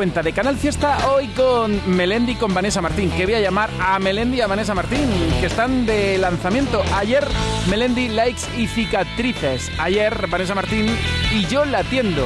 Cuenta 0.00 0.22
de 0.22 0.32
Canal 0.32 0.56
Fiesta 0.56 1.10
hoy 1.10 1.26
con 1.28 1.94
Melendi 1.94 2.34
con 2.34 2.54
Vanessa 2.54 2.80
Martín, 2.80 3.10
que 3.10 3.26
voy 3.26 3.34
a 3.34 3.40
llamar 3.40 3.68
a 3.78 3.98
Melendi 3.98 4.38
y 4.38 4.40
a 4.40 4.46
Vanessa 4.46 4.74
Martín, 4.74 5.06
que 5.40 5.44
están 5.44 5.84
de 5.84 6.16
lanzamiento. 6.16 6.82
Ayer 6.94 7.22
Melendi 7.68 8.08
Likes 8.08 8.44
y 8.56 8.66
Cicatrices. 8.66 9.70
Ayer 9.78 10.26
Vanessa 10.28 10.54
Martín 10.54 10.86
y 11.34 11.44
yo 11.48 11.66
la 11.66 11.80
atiendo. 11.80 12.24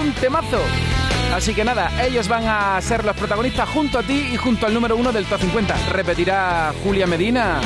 Un 0.00 0.10
temazo. 0.14 0.58
Así 1.32 1.54
que 1.54 1.62
nada, 1.62 1.92
ellos 2.04 2.26
van 2.26 2.42
a 2.48 2.80
ser 2.80 3.04
los 3.04 3.14
protagonistas 3.14 3.68
junto 3.68 4.00
a 4.00 4.02
ti 4.02 4.30
y 4.32 4.36
junto 4.36 4.66
al 4.66 4.74
número 4.74 4.96
uno 4.96 5.12
del 5.12 5.24
top 5.26 5.42
50. 5.42 5.76
Repetirá 5.92 6.74
Julia 6.82 7.06
Medina. 7.06 7.60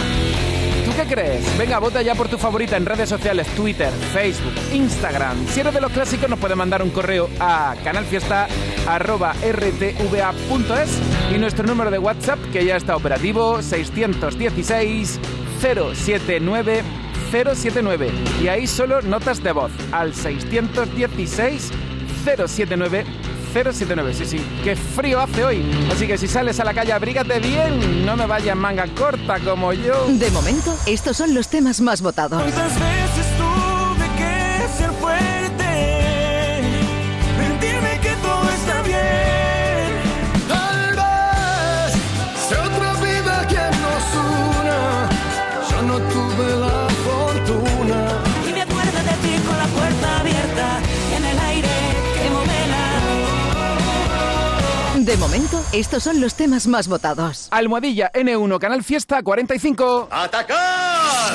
¿Tú 0.85 0.93
qué 0.95 1.05
crees? 1.05 1.57
Venga, 1.57 1.79
vota 1.79 2.03
ya 2.03 2.15
por 2.15 2.29
tu 2.29 2.37
favorita 2.37 2.77
en 2.77 2.85
redes 2.85 3.09
sociales, 3.09 3.47
Twitter, 3.57 3.91
Facebook, 4.13 4.53
Instagram. 4.75 5.49
Si 5.49 5.61
eres 5.61 5.73
de 5.73 5.81
los 5.81 5.93
clásicos, 5.93 6.29
nos 6.29 6.39
puedes 6.39 6.59
mandar 6.59 6.83
un 6.83 6.91
correo 6.91 7.31
a 7.41 7.75
canalfiesta.rtva.es 8.87 10.89
y 11.35 11.39
nuestro 11.39 11.67
número 11.67 11.91
de 11.91 11.99
WhatsApp, 11.99 12.39
que 12.53 12.65
ya 12.65 12.77
está 12.77 12.97
operativo, 12.97 13.61
616 13.61 15.21
079 15.61 16.83
079. 17.31 18.11
Y 18.43 18.49
ahí 18.49 18.67
solo 18.67 19.03
notas 19.03 19.43
de 19.43 19.53
voz 19.53 19.73
al 19.93 20.15
616 20.15 21.71
079 22.25 23.05
079, 23.53 24.15
sí, 24.15 24.25
sí. 24.27 24.41
Qué 24.63 24.77
frío 24.77 25.21
hace 25.21 25.45
hoy. 25.45 25.65
Así 25.91 26.07
que 26.07 26.17
si 26.19 26.29
sales 26.29 26.61
a 26.61 26.65
la 26.65 26.75
calle, 26.75 26.93
abrígate 26.93 27.41
bien. 27.41 28.05
No 28.05 28.17
me 28.17 28.27
vayas 28.27 28.57
manga 28.57 28.87
corta 28.95 29.41
como 29.41 29.73
yo. 29.73 30.07
De 30.09 30.31
momento, 30.31 30.77
estos 30.87 31.17
son 31.17 31.35
los 31.35 31.49
temas 31.49 31.81
más 31.81 32.03
votados. 32.03 32.43
Momento, 55.27 55.61
estos 55.73 56.05
son 56.05 56.21
los 56.21 56.35
temas 56.35 56.69
más 56.69 56.87
votados. 56.87 57.49
Almohadilla 57.51 58.13
N1 58.13 58.61
Canal 58.61 58.85
Fiesta 58.85 59.21
45. 59.25 60.09
¡Atacar! 60.09 61.35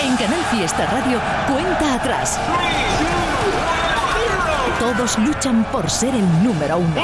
En 0.00 0.16
Canal 0.16 0.44
Fiesta 0.44 0.86
Radio, 0.86 1.20
cuenta 1.48 1.94
atrás. 1.94 2.38
Todos 4.78 5.18
luchan 5.18 5.64
por 5.72 5.90
ser 5.90 6.14
el 6.14 6.44
número 6.44 6.78
uno. 6.78 6.94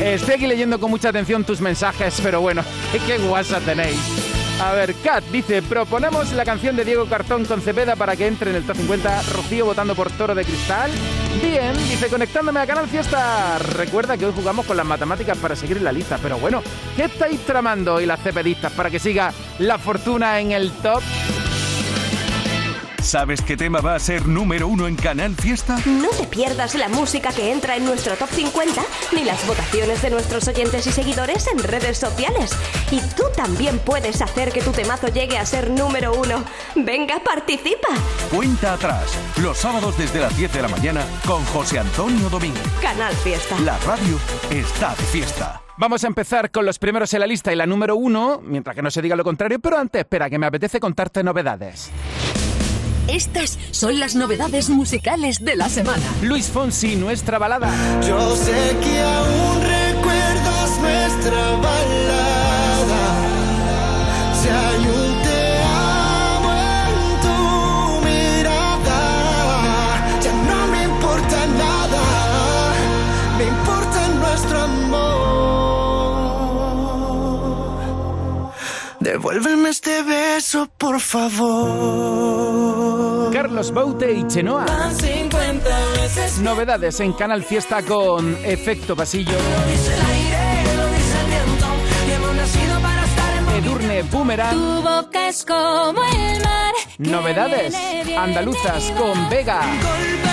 Estoy 0.00 0.34
aquí 0.34 0.46
leyendo 0.46 0.80
con 0.80 0.90
mucha 0.90 1.10
atención 1.10 1.44
tus 1.44 1.60
mensajes, 1.60 2.20
pero 2.22 2.40
bueno, 2.40 2.64
qué 3.06 3.18
guasa 3.18 3.60
tenéis. 3.60 4.21
A 4.62 4.74
ver, 4.74 4.94
Kat 4.94 5.24
dice, 5.24 5.60
proponemos 5.60 6.32
la 6.34 6.44
canción 6.44 6.76
de 6.76 6.84
Diego 6.84 7.06
Cartón 7.06 7.44
con 7.46 7.60
Cepeda 7.60 7.96
para 7.96 8.14
que 8.14 8.28
entre 8.28 8.50
en 8.50 8.56
el 8.56 8.64
top 8.64 8.76
50, 8.76 9.22
Rocío 9.32 9.66
votando 9.66 9.96
por 9.96 10.08
Toro 10.12 10.36
de 10.36 10.44
Cristal. 10.44 10.88
Bien, 11.42 11.76
dice, 11.88 12.06
conectándome 12.06 12.60
a 12.60 12.66
Canal 12.66 12.86
Fiesta. 12.86 13.58
Recuerda 13.58 14.16
que 14.16 14.24
hoy 14.24 14.32
jugamos 14.32 14.64
con 14.64 14.76
las 14.76 14.86
matemáticas 14.86 15.36
para 15.38 15.56
seguir 15.56 15.82
la 15.82 15.90
lista, 15.90 16.16
pero 16.22 16.38
bueno, 16.38 16.62
¿qué 16.94 17.06
estáis 17.06 17.40
tramando 17.40 17.94
hoy 17.94 18.06
las 18.06 18.20
cepedistas 18.20 18.70
para 18.70 18.88
que 18.88 19.00
siga 19.00 19.32
la 19.58 19.78
fortuna 19.78 20.38
en 20.38 20.52
el 20.52 20.70
top? 20.70 21.02
¿Sabes 23.02 23.42
qué 23.42 23.56
tema 23.56 23.80
va 23.80 23.96
a 23.96 23.98
ser 23.98 24.26
número 24.28 24.68
uno 24.68 24.86
en 24.86 24.94
Canal 24.94 25.34
Fiesta? 25.34 25.76
No 25.86 26.08
te 26.10 26.24
pierdas 26.28 26.76
la 26.76 26.88
música 26.88 27.32
que 27.32 27.50
entra 27.50 27.76
en 27.76 27.84
nuestro 27.84 28.14
top 28.14 28.28
50 28.30 28.80
ni 29.12 29.24
las 29.24 29.44
votaciones 29.46 30.00
de 30.02 30.10
nuestros 30.10 30.46
oyentes 30.46 30.86
y 30.86 30.92
seguidores 30.92 31.48
en 31.48 31.58
redes 31.64 31.98
sociales. 31.98 32.52
Y 32.92 33.00
tú 33.16 33.24
también 33.36 33.80
puedes 33.80 34.22
hacer 34.22 34.52
que 34.52 34.62
tu 34.62 34.70
temazo 34.70 35.08
llegue 35.08 35.36
a 35.36 35.44
ser 35.44 35.68
número 35.70 36.14
uno. 36.14 36.44
Venga, 36.76 37.20
participa. 37.24 37.88
Cuenta 38.30 38.74
atrás, 38.74 39.18
los 39.42 39.58
sábados 39.58 39.98
desde 39.98 40.20
las 40.20 40.36
10 40.36 40.52
de 40.52 40.62
la 40.62 40.68
mañana 40.68 41.04
con 41.26 41.44
José 41.46 41.80
Antonio 41.80 42.30
Domínguez. 42.30 42.62
Canal 42.80 43.14
Fiesta. 43.16 43.58
La 43.60 43.76
radio 43.78 44.16
está 44.48 44.94
de 44.94 45.02
fiesta. 45.02 45.60
Vamos 45.76 46.04
a 46.04 46.06
empezar 46.06 46.50
con 46.52 46.64
los 46.64 46.78
primeros 46.78 47.12
en 47.14 47.20
la 47.20 47.26
lista 47.26 47.52
y 47.52 47.56
la 47.56 47.66
número 47.66 47.96
uno, 47.96 48.40
mientras 48.44 48.76
que 48.76 48.82
no 48.82 48.90
se 48.90 49.02
diga 49.02 49.16
lo 49.16 49.24
contrario, 49.24 49.58
pero 49.58 49.78
antes, 49.78 50.00
espera, 50.00 50.30
que 50.30 50.38
me 50.38 50.46
apetece 50.46 50.78
contarte 50.78 51.24
novedades. 51.24 51.90
Estas 53.12 53.58
son 53.72 54.00
las 54.00 54.14
novedades 54.14 54.70
musicales 54.70 55.44
de 55.44 55.54
la 55.54 55.68
semana. 55.68 56.02
Luis 56.22 56.46
Fonsi, 56.46 56.96
nuestra 56.96 57.38
balada. 57.38 57.70
Yo 58.00 58.34
sé 58.34 58.74
que 58.82 59.00
aún 59.00 59.60
recuerdas 59.60 60.80
nuestra 60.80 61.56
balada. 61.56 62.31
Devuélveme 79.22 79.68
este 79.68 80.02
beso, 80.02 80.68
por 80.76 80.98
favor. 80.98 81.32
Carlos 83.32 83.72
Baute 83.72 84.12
y 84.12 84.26
Chenoa. 84.26 84.64
Van 84.64 84.92
50 84.96 85.68
veces. 85.92 86.40
Novedades 86.40 86.98
en 86.98 87.12
Canal 87.12 87.44
Fiesta 87.44 87.84
con 87.84 88.36
Efecto 88.44 88.96
Pasillo. 88.96 89.38
Edurne 93.58 94.02
Boomerang. 94.02 94.56
Tu 94.56 94.82
boca 94.82 95.28
es 95.28 95.44
como 95.44 96.02
el 96.02 96.42
mar. 96.42 96.74
Novedades 96.98 97.76
andaluzas 98.18 98.90
con. 98.98 99.30
Vega. 99.30 99.60
Golpe 99.60 100.31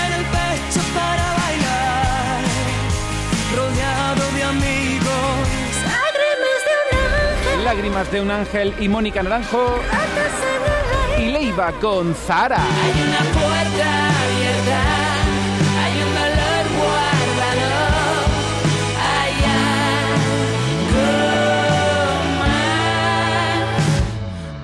Lágrimas 7.69 8.11
de 8.11 8.19
un 8.19 8.31
ángel 8.31 8.73
y 8.79 8.89
Mónica 8.89 9.21
Naranjo. 9.21 9.79
Y 11.19 11.27
Leiva 11.27 11.71
con 11.73 12.15
Zara. 12.15 12.57
Hay 12.57 12.99
una 12.99 13.19
puerta 13.31 14.09
abierta. 14.23 14.81
Hay 15.79 15.93
un 16.01 16.11
dolor 16.15 16.65
guardado. 16.79 17.69
Allá. 19.21 19.61
Goma. 22.33 22.57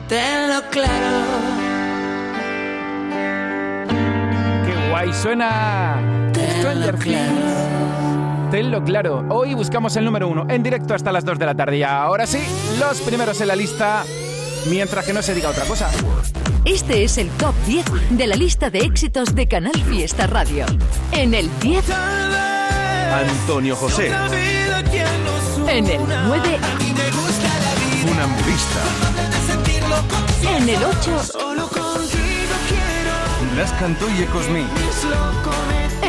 Tenlo 0.07 0.59
claro. 0.71 1.13
Qué 4.65 4.73
guay 4.89 5.13
suena. 5.13 6.01
Stranger 6.33 6.97
Things. 6.97 8.04
Tenlo 8.55 8.81
claro. 8.81 9.25
Hoy 9.31 9.53
buscamos 9.53 9.97
el 9.97 10.05
número 10.05 10.29
uno 10.29 10.45
en 10.47 10.63
directo 10.63 10.93
hasta 10.93 11.11
las 11.11 11.25
2 11.25 11.37
de 11.37 11.45
la 11.45 11.55
tarde. 11.55 11.79
Y 11.79 11.83
ahora 11.83 12.25
sí, 12.25 12.39
los 12.79 13.01
primeros 13.01 13.41
en 13.41 13.49
la 13.49 13.55
lista. 13.57 14.05
Mientras 14.69 15.05
que 15.05 15.11
no 15.11 15.21
se 15.21 15.33
diga 15.33 15.49
otra 15.49 15.65
cosa. 15.65 15.91
Este 16.63 17.03
es 17.03 17.17
el 17.17 17.27
top 17.31 17.53
10 17.67 17.85
de 18.11 18.27
la 18.27 18.37
lista 18.37 18.69
de 18.69 18.79
éxitos 18.79 19.35
de 19.35 19.49
Canal 19.49 19.75
Fiesta 19.89 20.27
Radio. 20.27 20.65
En 21.11 21.33
el 21.33 21.49
10, 21.59 21.83
Tal 21.85 23.25
vez 23.25 23.29
Antonio 23.41 23.75
José, 23.75 24.07
en 24.07 25.87
el 25.87 25.99
9, 26.07 26.15
A 26.15 26.79
mí 26.79 26.93
me 26.93 27.11
gusta 27.11 27.49
la 27.59 27.73
vida. 27.75 28.07
funambulista, 28.07 28.79
en 30.57 30.69
el 30.69 30.81
8, 30.81 31.23
Solo 31.23 31.67
contigo 31.67 32.55
quiero 32.69 33.53
Blas 33.53 33.73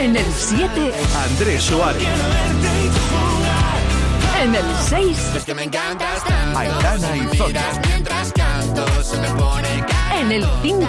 en 0.06 0.16
el 0.16 0.32
7, 0.32 0.92
Andrés 1.28 1.64
Suárez, 1.64 2.00
verte 2.00 2.84
y 2.84 2.88
tú 2.88 3.00
jugar 3.10 4.44
en 4.44 4.54
el 4.54 4.64
6, 4.88 5.44
que 5.44 5.54
me 5.54 5.64
encantas 5.64 6.22
tanto. 6.22 6.58
Aitana 6.60 7.16
y 7.16 7.36
Zoya, 7.36 7.64
mientras 7.88 8.32
canto 8.32 8.86
se 9.02 9.18
me 9.18 9.28
pone 9.30 9.84
en 10.20 10.30
el 10.30 10.46
5, 10.62 10.86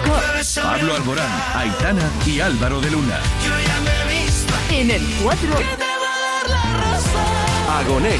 Pablo 0.62 0.94
Alborán, 0.94 1.42
Aitana 1.56 2.08
y 2.26 2.38
Álvaro 2.38 2.80
de 2.80 2.92
Luna, 2.92 3.18
Yo 3.44 3.50
ya 3.50 3.80
me 3.80 4.14
he 4.14 4.22
visto. 4.22 4.54
En 4.70 4.90
el 4.92 5.04
4, 5.24 5.40
Te 5.56 5.64
va 5.64 5.68
a 5.68 6.20
dar 6.22 6.50
la 6.50 6.92
razón. 6.92 7.86
Agoné, 7.86 8.16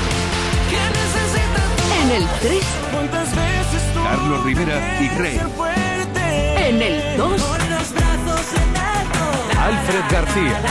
Que 0.68 0.82
necesitas 0.98 1.76
tú 1.76 1.84
en 2.02 2.10
el 2.10 2.28
3, 2.40 2.64
¿Cuántas 2.90 3.36
veces 3.36 3.94
tú 3.94 4.02
Carlos 4.02 4.42
Rivera 4.42 5.00
y 5.00 5.08
Rey, 5.10 5.40
en 6.56 6.82
el 6.82 7.16
2 7.16 7.42
Alfred 9.68 10.00
García, 10.10 10.62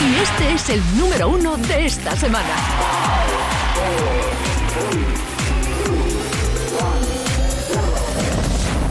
y 0.00 0.16
este 0.20 0.52
es 0.52 0.68
el 0.68 0.98
número 0.98 1.28
1 1.28 1.56
de 1.58 1.86
esta 1.86 2.16
semana. 2.16 2.48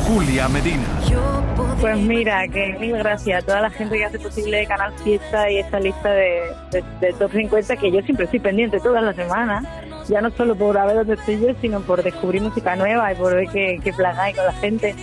Julia 0.07 0.47
Medina. 0.47 0.85
Pues 1.81 1.97
mira, 1.97 2.47
que 2.47 2.77
mil 2.79 2.97
gracias 2.97 3.43
a 3.43 3.45
toda 3.45 3.59
la 3.59 3.69
gente 3.71 3.97
que 3.97 4.05
hace 4.05 4.19
posible 4.19 4.65
Canal 4.67 4.93
Fiesta 5.03 5.51
y 5.51 5.57
esta 5.57 5.81
lista 5.81 6.11
de, 6.11 6.53
de, 6.71 6.83
de 7.01 7.11
Top 7.11 7.33
50 7.33 7.75
que 7.75 7.91
yo 7.91 8.01
siempre 8.03 8.23
estoy 8.23 8.39
pendiente 8.39 8.79
todas 8.79 9.03
las 9.03 9.17
semanas, 9.17 9.65
ya 10.07 10.21
no 10.21 10.31
solo 10.31 10.55
por 10.55 10.75
ver 10.75 10.95
dónde 10.95 11.15
estoy 11.15 11.41
yo, 11.41 11.49
sino 11.59 11.81
por 11.81 12.01
descubrir 12.01 12.41
música 12.41 12.77
nueva 12.77 13.11
y 13.11 13.15
por 13.17 13.35
ver 13.35 13.49
qué, 13.49 13.81
qué 13.83 13.91
plagáis 13.91 14.37
con 14.37 14.45
la 14.45 14.53
gente. 14.53 14.95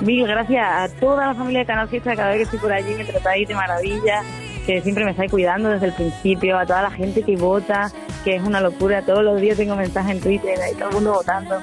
Mil 0.00 0.26
gracias 0.26 0.64
a 0.64 0.88
toda 1.00 1.26
la 1.26 1.34
familia 1.34 1.60
de 1.60 1.66
Canal 1.66 1.88
Fiesta, 1.88 2.14
cada 2.14 2.30
vez 2.30 2.38
que 2.38 2.44
estoy 2.44 2.58
por 2.60 2.72
allí 2.72 2.94
me 2.94 3.04
tratáis 3.04 3.48
de 3.48 3.54
maravilla, 3.54 4.22
que 4.64 4.80
siempre 4.80 5.04
me 5.04 5.10
estáis 5.10 5.30
cuidando 5.30 5.70
desde 5.70 5.86
el 5.86 5.92
principio, 5.92 6.56
a 6.56 6.64
toda 6.64 6.82
la 6.82 6.90
gente 6.90 7.22
que 7.22 7.36
vota, 7.36 7.90
que 8.24 8.36
es 8.36 8.42
una 8.42 8.60
locura, 8.60 9.02
todos 9.02 9.24
los 9.24 9.40
días 9.40 9.56
tengo 9.56 9.74
mensajes 9.74 10.16
en 10.16 10.20
Twitter 10.20 10.56
y 10.72 10.76
todo 10.76 10.88
el 10.90 10.94
mundo 10.94 11.14
votando. 11.14 11.58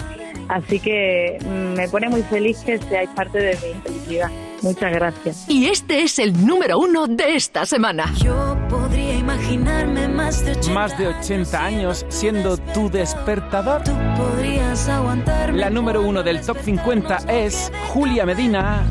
Así 0.47 0.79
que 0.79 1.39
mm, 1.43 1.77
me 1.77 1.87
pone 1.87 2.09
muy 2.09 2.21
feliz 2.23 2.59
que 2.59 2.77
seáis 2.77 3.09
parte 3.15 3.39
de 3.39 3.51
mi 3.55 3.81
felicidad. 3.81 4.29
Muchas 4.61 4.91
gracias. 4.91 5.45
Y 5.49 5.67
este 5.67 6.03
es 6.03 6.19
el 6.19 6.45
número 6.45 6.79
uno 6.79 7.07
de 7.07 7.35
esta 7.35 7.65
semana. 7.65 8.11
Yo 8.17 8.57
podría 8.69 9.04
imaginarme 9.25 10.07
más 10.07 10.45
de 10.45 10.51
80 10.51 10.73
Más 10.73 10.97
de 10.99 11.07
80 11.07 11.65
años 11.65 12.05
siendo 12.09 12.57
tu 12.57 12.91
despertador. 12.91 13.83
Tú 13.83 13.91
podrías 14.15 14.87
aguantarme. 14.87 15.57
La 15.57 15.71
número 15.71 16.03
uno 16.03 16.21
del 16.21 16.41
top 16.41 16.57
50 16.63 17.17
es 17.27 17.71
Julia 17.89 18.25
Medina. 18.27 18.85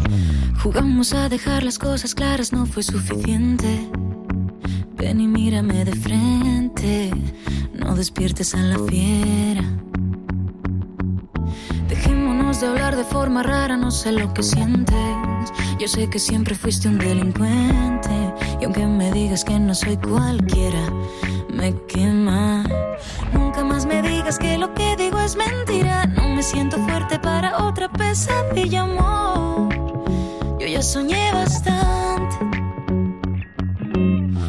Jugamos 0.60 1.14
a 1.14 1.28
dejar 1.28 1.62
las 1.62 1.78
cosas 1.78 2.16
claras, 2.16 2.52
no 2.52 2.66
fue 2.66 2.82
suficiente. 2.82 3.88
Ven 4.96 5.20
y 5.20 5.28
mírame 5.28 5.84
de 5.84 5.94
frente, 5.94 7.12
no 7.72 7.94
despiertes 7.94 8.56
a 8.56 8.58
la 8.58 8.78
fiera. 8.88 9.62
Dejémonos 11.88 12.60
de 12.60 12.66
hablar 12.66 12.96
de 12.96 13.04
forma 13.04 13.44
rara, 13.44 13.76
no 13.76 13.92
sé 13.92 14.10
lo 14.10 14.34
que 14.34 14.42
sientes. 14.42 15.23
Yo 15.84 15.88
sé 15.88 16.08
que 16.08 16.18
siempre 16.18 16.54
fuiste 16.54 16.88
un 16.88 16.96
delincuente. 16.96 18.08
Y 18.58 18.64
aunque 18.64 18.86
me 18.86 19.12
digas 19.12 19.44
que 19.44 19.60
no 19.60 19.74
soy 19.74 19.98
cualquiera, 19.98 20.90
me 21.50 21.74
quema. 21.88 22.64
Nunca 23.34 23.62
más 23.62 23.84
me 23.84 24.00
digas 24.00 24.38
que 24.38 24.56
lo 24.56 24.72
que 24.72 24.96
digo 24.96 25.18
es 25.18 25.36
mentira. 25.36 26.06
No 26.06 26.30
me 26.30 26.42
siento 26.42 26.78
fuerte 26.78 27.18
para 27.18 27.66
otra 27.66 27.92
pesadilla, 27.92 28.84
amor. 28.84 29.68
Yo 30.58 30.66
ya 30.66 30.80
soñé 30.80 31.30
bastante. 31.34 32.34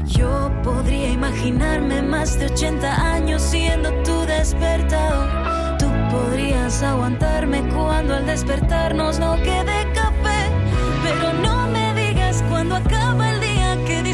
Yo 0.06 0.50
podría 0.64 1.10
imaginarme 1.10 2.02
más 2.02 2.40
de 2.40 2.46
80 2.46 3.14
años 3.14 3.42
siendo 3.42 3.92
tu 4.04 4.22
despertador. 4.22 5.78
Tú 5.80 5.88
podrías 6.10 6.82
aguantarme 6.82 7.62
cuando 7.76 8.14
al 8.14 8.26
despertarnos 8.26 9.20
no 9.20 9.36
quede 9.44 9.86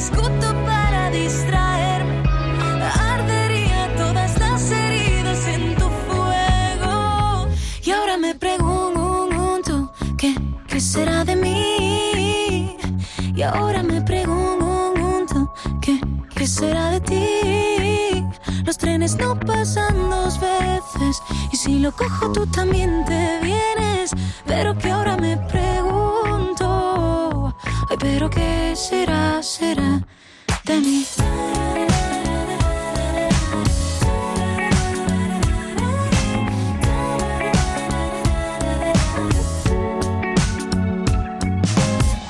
discuto 0.02 0.48
para 0.66 1.12
distraerme. 1.12 2.24
Ardería 3.14 3.82
todas 3.96 4.40
las 4.40 4.72
heridas 4.72 5.48
en 5.48 5.76
tu 5.76 5.88
fuego. 6.08 7.48
Y 7.84 7.92
ahora 7.92 8.18
me 8.18 8.34
pregunto, 8.34 9.94
¿qué, 10.18 10.34
qué 10.68 10.80
será 10.80 11.24
de 11.24 11.36
mí? 11.36 12.78
Y 13.36 13.42
ahora 13.44 13.84
me 13.84 14.02
pregunto, 14.02 15.54
¿qué, 15.82 16.00
qué 16.36 16.48
será 16.48 16.90
de 16.90 17.02
ti? 17.02 18.26
Los 18.66 18.78
trenes 18.80 19.16
no 19.18 19.40
pasan 19.40 20.10
dos 20.10 20.40
veces 20.40 21.22
y 21.52 21.58
si 21.58 21.78
lo 21.80 21.92
cojo 21.92 22.32
tú 22.32 22.48
también 22.48 23.06
te 23.06 23.40
vienes. 23.44 24.12
Pero 24.48 24.76
que 24.78 24.90
ahora 24.90 25.16
me 25.18 25.38
pregunto, 25.38 26.72
pero 28.00 28.30
qué 28.30 28.74
será, 28.76 29.44
será 29.44 29.91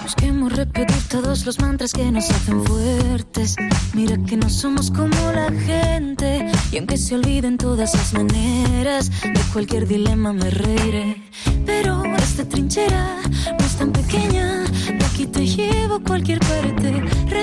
Busquemos 0.01 0.53
repetir 0.53 0.95
todos 1.07 1.45
los 1.45 1.59
mantras 1.59 1.93
que 1.93 2.11
nos 2.11 2.31
hacen 2.31 2.63
fuertes. 2.65 3.55
Mira 3.93 4.17
que 4.25 4.38
no 4.38 4.49
somos 4.49 4.89
como 4.89 5.15
la 5.33 5.51
gente. 5.51 6.49
Y 6.71 6.77
aunque 6.77 6.97
se 6.97 7.13
olviden 7.13 7.57
todas 7.57 7.93
las 7.93 8.13
maneras, 8.13 9.11
de 9.21 9.39
cualquier 9.53 9.88
dilema 9.88 10.33
me 10.33 10.49
reiré. 10.49 11.21
Pero 11.63 12.03
esta 12.15 12.43
trinchera 12.49 13.17
no 13.59 13.65
es 13.65 13.77
tan 13.77 13.91
pequeña. 13.91 14.63
De 14.63 15.05
aquí 15.05 15.27
te 15.27 15.45
llevo 15.45 15.99
cualquier 15.99 16.39
parte. 16.39 16.80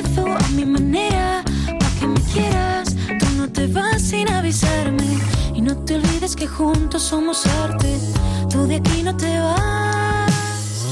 Rezo 0.00 0.26
a 0.28 0.48
mi 0.54 0.64
manera, 0.64 1.42
pa' 1.66 1.90
que 1.98 2.06
me 2.06 2.20
quieras. 2.32 2.94
Tú 3.18 3.26
no 3.36 3.48
te 3.50 3.66
vas 3.66 4.00
sin 4.00 4.30
avisarme. 4.30 5.18
Y 5.56 5.60
no 5.60 5.76
te 5.76 5.96
olvides 5.96 6.36
que 6.36 6.46
juntos 6.46 7.02
somos 7.02 7.44
arte. 7.64 7.98
Tú 8.48 8.68
de 8.68 8.76
aquí 8.76 9.02
no 9.02 9.16
te 9.16 9.40
vas. 9.40 10.30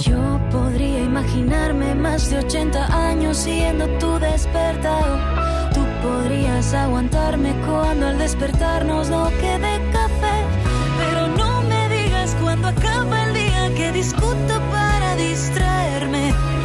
Yo 0.04 0.40
podría 0.50 1.04
imaginarme 1.04 1.94
más 1.94 2.30
de 2.30 2.38
80 2.38 3.08
años 3.10 3.36
siendo 3.36 3.86
tu 4.00 4.18
despertador. 4.18 5.20
Tú 5.72 5.82
podrías 6.02 6.74
aguantarme 6.74 7.54
cuando 7.64 8.08
al 8.08 8.18
despertarnos 8.18 9.08
no 9.08 9.30
quede 9.40 9.72
café. 9.92 10.36
Pero 10.98 11.28
no 11.28 11.62
me 11.62 11.88
digas 11.90 12.36
cuando 12.42 12.66
acaba 12.66 13.22
el 13.22 13.34
día 13.34 13.72
que 13.76 13.92
discuto 13.92 14.54
para 14.72 15.14
distraerme. 15.14 16.55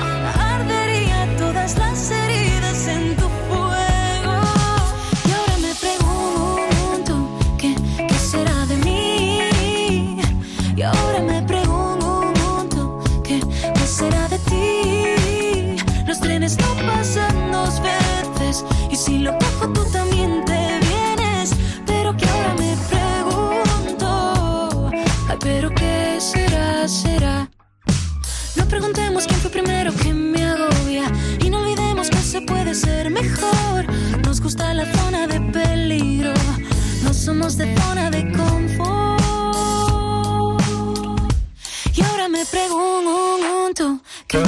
Primero 29.64 29.94
que 29.96 30.14
me 30.14 30.44
agobia 30.46 31.12
y 31.44 31.50
no 31.50 31.60
olvidemos 31.60 32.10
que 32.10 32.18
se 32.18 32.42
puede 32.42 32.74
ser 32.74 33.10
mejor. 33.10 33.86
Nos 34.26 34.42
gusta 34.42 34.74
la 34.74 34.86
zona 34.94 35.28
de 35.28 35.40
peligro, 35.52 36.34
no 37.04 37.14
somos 37.14 37.58
de 37.58 37.76
zona 37.82 38.10
de 38.10 38.32
confort. 38.32 39.22
Y 41.96 42.02
ahora 42.02 42.28
me 42.30 42.44
pregunto, 42.46 44.00
¿qué, 44.28 44.44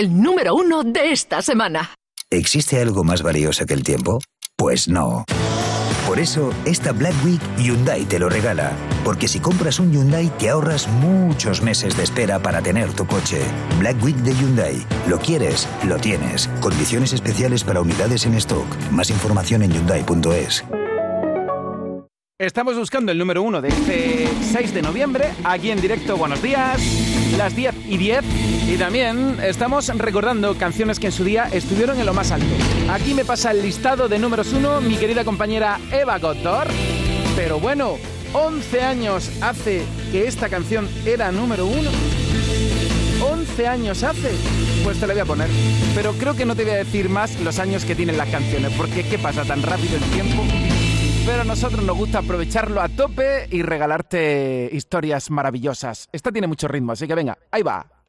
el 0.00 0.22
número 0.22 0.54
uno 0.54 0.82
de 0.82 1.12
esta 1.12 1.42
semana. 1.42 1.94
¿Existe 2.30 2.80
algo 2.80 3.04
más 3.04 3.22
valioso 3.22 3.66
que 3.66 3.74
el 3.74 3.82
tiempo? 3.82 4.18
Pues 4.56 4.88
no. 4.88 5.26
Por 6.06 6.18
eso, 6.18 6.54
esta 6.64 6.92
Black 6.92 7.14
Week 7.22 7.40
Hyundai 7.58 8.06
te 8.06 8.18
lo 8.18 8.30
regala. 8.30 8.72
Porque 9.04 9.28
si 9.28 9.40
compras 9.40 9.78
un 9.78 9.92
Hyundai 9.92 10.30
te 10.38 10.48
ahorras 10.48 10.88
muchos 10.88 11.60
meses 11.60 11.98
de 11.98 12.04
espera 12.04 12.38
para 12.38 12.62
tener 12.62 12.94
tu 12.94 13.06
coche. 13.06 13.42
Black 13.78 14.02
Week 14.02 14.16
de 14.16 14.34
Hyundai. 14.34 14.86
Lo 15.06 15.18
quieres, 15.18 15.68
lo 15.86 15.98
tienes. 15.98 16.48
Condiciones 16.60 17.12
especiales 17.12 17.62
para 17.62 17.82
unidades 17.82 18.24
en 18.24 18.34
stock. 18.34 18.66
Más 18.90 19.10
información 19.10 19.62
en 19.62 19.72
hyundai.es. 19.72 20.64
Estamos 22.40 22.74
buscando 22.74 23.12
el 23.12 23.18
número 23.18 23.42
uno 23.42 23.60
de 23.60 23.68
este 23.68 24.26
6 24.50 24.72
de 24.72 24.80
noviembre, 24.80 25.28
aquí 25.44 25.70
en 25.70 25.78
directo. 25.78 26.16
Buenos 26.16 26.40
días, 26.40 26.80
las 27.36 27.54
10 27.54 27.74
y 27.86 27.98
10. 27.98 28.24
Y 28.66 28.78
también 28.78 29.36
estamos 29.42 29.88
recordando 29.88 30.54
canciones 30.54 30.98
que 30.98 31.08
en 31.08 31.12
su 31.12 31.22
día 31.22 31.50
estuvieron 31.52 32.00
en 32.00 32.06
lo 32.06 32.14
más 32.14 32.30
alto. 32.30 32.46
Aquí 32.90 33.12
me 33.12 33.26
pasa 33.26 33.50
el 33.50 33.60
listado 33.60 34.08
de 34.08 34.18
números 34.18 34.54
uno 34.54 34.80
mi 34.80 34.96
querida 34.96 35.22
compañera 35.22 35.78
Eva 35.92 36.18
Gotor. 36.18 36.68
Pero 37.36 37.60
bueno, 37.60 37.98
11 38.32 38.80
años 38.80 39.30
hace 39.42 39.82
que 40.10 40.26
esta 40.26 40.48
canción 40.48 40.88
era 41.04 41.30
número 41.30 41.66
uno. 41.66 41.90
11 43.20 43.66
años 43.66 44.02
hace. 44.02 44.30
Pues 44.82 44.98
te 44.98 45.06
la 45.06 45.12
voy 45.12 45.20
a 45.20 45.26
poner. 45.26 45.50
Pero 45.94 46.14
creo 46.14 46.34
que 46.34 46.46
no 46.46 46.56
te 46.56 46.64
voy 46.64 46.72
a 46.72 46.76
decir 46.76 47.10
más 47.10 47.38
los 47.40 47.58
años 47.58 47.84
que 47.84 47.94
tienen 47.94 48.16
las 48.16 48.30
canciones, 48.30 48.72
porque 48.78 49.06
¿qué 49.06 49.18
pasa 49.18 49.44
tan 49.44 49.62
rápido 49.62 49.96
el 49.96 50.04
tiempo? 50.04 50.42
Pero 51.30 51.42
a 51.42 51.44
nosotros 51.44 51.84
nos 51.84 51.96
gusta 51.96 52.18
aprovecharlo 52.18 52.80
a 52.80 52.88
tope 52.88 53.46
y 53.52 53.62
regalarte 53.62 54.68
historias 54.72 55.30
maravillosas. 55.30 56.08
Esta 56.10 56.32
tiene 56.32 56.48
mucho 56.48 56.66
ritmo, 56.66 56.90
así 56.90 57.06
que 57.06 57.14
venga, 57.14 57.38
ahí 57.52 57.62
va. 57.62 57.99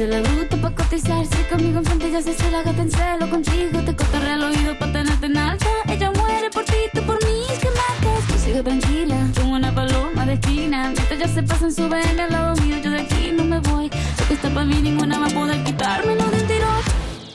Se 0.00 0.06
la 0.06 0.22
bruta 0.22 0.56
pa' 0.56 0.70
cotizarse 0.70 1.46
conmigo 1.50 1.80
enfrente 1.80 2.10
ya 2.10 2.22
se 2.22 2.30
hace 2.30 2.50
la 2.50 2.62
gata 2.62 2.80
en 2.80 2.90
celo 2.90 3.28
contigo 3.28 3.82
te 3.84 3.94
cortaré 3.94 4.32
el 4.32 4.42
oído 4.44 4.78
pa' 4.78 4.90
tenerte 4.90 5.26
en 5.26 5.36
alta. 5.36 5.66
Ella 5.92 6.10
muere 6.12 6.48
por 6.48 6.64
ti, 6.64 6.80
tú 6.94 7.02
por 7.02 7.18
mí, 7.26 7.38
que 7.60 7.68
matas. 7.80 8.20
Tú 8.28 8.34
sigue 8.42 8.62
tranquila, 8.62 9.18
como 9.36 9.56
una 9.56 9.74
paloma 9.74 10.24
de 10.24 10.34
esquina. 10.34 10.92
Mientras 10.96 11.18
ya 11.18 11.28
se 11.28 11.42
pasan 11.42 11.70
su 11.70 11.82
al 11.82 12.32
lado 12.32 12.56
mío, 12.62 12.76
yo 12.82 12.90
de 12.90 13.00
aquí 13.00 13.30
no 13.36 13.44
me 13.44 13.58
voy. 13.60 13.90
Lo 14.18 14.26
que 14.26 14.34
está 14.34 14.48
para 14.48 14.64
mí, 14.64 14.80
ninguna 14.80 15.18
va 15.18 15.26
a 15.26 15.34
poder 15.38 15.62
quitármelo 15.64 16.24
de 16.30 16.36
un 16.40 16.46
tirón. 16.46 16.82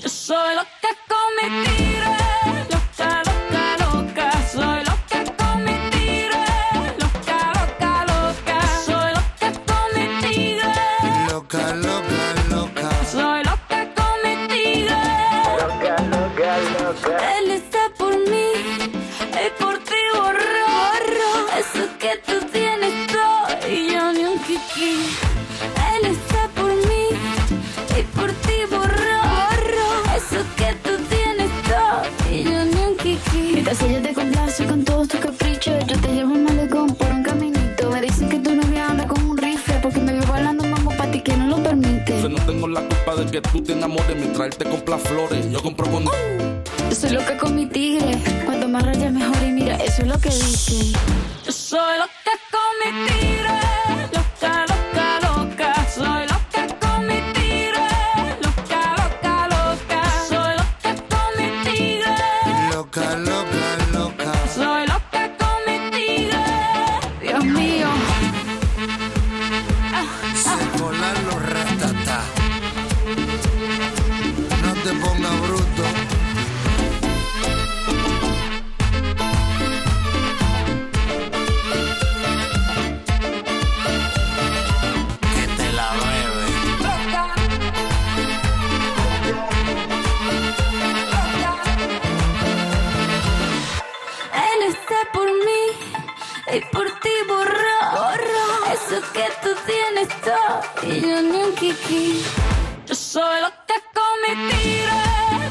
Yo 0.01 0.09
soy 0.09 0.55
loca 0.55 0.91
con 1.09 1.27
mi 1.37 1.74
enamores 43.75 44.15
mientras 44.15 44.47
él 44.47 44.55
te 44.55 44.65
compra 44.65 44.97
flores. 44.97 45.51
Yo 45.51 45.61
compro 45.61 45.89
con. 45.91 46.05
Yo 46.05 46.95
soy 46.95 47.11
loca 47.11 47.37
con 47.37 47.55
mi 47.55 47.65
tigre, 47.65 48.17
cuanto 48.45 48.67
más 48.67 48.83
rayas 48.83 49.11
mejor 49.11 49.37
y 49.43 49.51
mira, 49.51 49.75
eso 49.77 50.01
es 50.03 50.07
lo 50.07 50.19
que 50.19 50.29
dicen. 50.29 50.93
Yo 51.45 51.51
soy 51.51 51.97
loca 51.99 52.14
Por 95.13 95.27
mí 95.27 95.63
y 96.53 96.59
por 96.73 96.87
ti 96.99 97.09
borró, 97.27 97.77
borró 97.91 98.47
eso 98.73 99.01
que 99.13 99.25
tú 99.41 99.49
tienes 99.65 100.07
todo 100.21 100.61
y 100.83 101.01
yo 101.01 101.21
ni 101.21 101.43
un 101.43 101.55
kiki. 101.55 102.23
Yo 102.85 102.95
soy 102.95 103.41
loca 103.41 103.75
con 103.93 104.13
mi 104.23 104.33
tiro, 104.49 104.97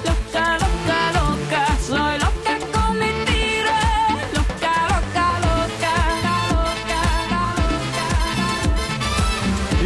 loca, 0.04 0.58
loca, 0.58 0.98
loca. 1.18 1.78
Soy 1.86 2.18
loca 2.18 2.58
con 2.72 2.98
mi 2.98 3.10
tiro, 3.24 3.76
loca, 4.34 4.72
loca, 4.92 5.26
loca, 5.46 5.92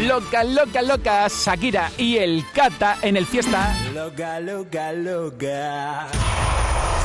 Loca, 0.07 0.45
loca, 0.45 0.83
loca, 0.83 1.29
Shakira 1.29 1.91
y 1.97 2.17
el 2.19 2.45
Kata 2.53 2.99
en 3.03 3.17
el 3.17 3.27
fiesta. 3.27 3.75
Loca, 3.95 4.41
loca, 4.41 4.93
loca. 4.93 6.09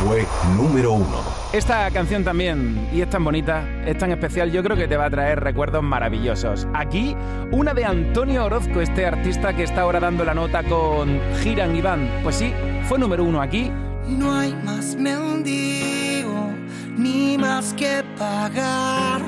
Fue 0.06 0.26
número 0.58 0.92
uno. 0.94 1.22
Esta 1.54 1.90
canción 1.92 2.26
también, 2.26 2.90
y 2.92 3.02
es 3.02 3.10
tan 3.10 3.24
bonita, 3.24 3.64
es 3.86 3.98
tan 3.98 4.12
especial, 4.12 4.52
yo 4.52 4.62
creo 4.62 4.76
que 4.76 4.88
te 4.88 4.98
va 4.98 5.06
a 5.06 5.10
traer 5.10 5.40
recuerdos 5.40 5.82
maravillosos. 5.82 6.68
Aquí, 6.74 7.16
una 7.52 7.74
de 7.74 7.86
Antonio 7.86 8.44
Orozco, 8.44 8.82
este 8.82 9.06
artista 9.06 9.56
que 9.56 9.64
está 9.64 9.82
ahora 9.82 10.02
dando 10.02 10.26
la 10.26 10.34
nota 10.34 10.62
con 10.64 11.22
Giran 11.42 11.76
Iván. 11.76 12.10
Pues 12.22 12.36
sí, 12.36 12.54
fue 12.90 13.00
número 13.00 13.24
uno 13.24 13.42
aquí. 13.42 13.72
No 14.08 14.34
hay 14.34 14.54
más 14.66 14.96
mendigo, 14.96 16.52
ni 16.98 17.38
más 17.38 17.74
que 17.74 18.04
pagar, 18.18 19.22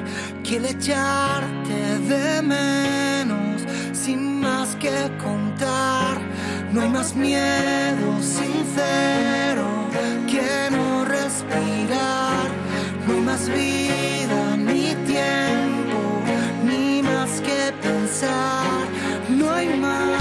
que 0.44 0.58
el 0.58 0.66
echarte 0.66 2.00
de 2.10 2.42
menos, 2.42 3.62
sin 3.94 4.42
más 4.42 4.76
que 4.76 5.10
contar. 5.24 6.18
No 6.74 6.82
hay 6.82 6.90
más 6.90 7.16
miedo 7.16 8.20
sincero 8.20 9.85
que 10.28 10.70
no 10.72 11.06
respirar. 11.06 12.48
No 13.08 13.22
más 13.22 13.48
vida, 13.50 14.58
ni 14.58 14.96
tiempo, 15.06 16.22
ni 16.64 17.02
más 17.04 17.42
que 17.42 17.72
pensar. 17.82 18.86
No 19.30 19.52
hay 19.52 19.70
más. 19.80 20.15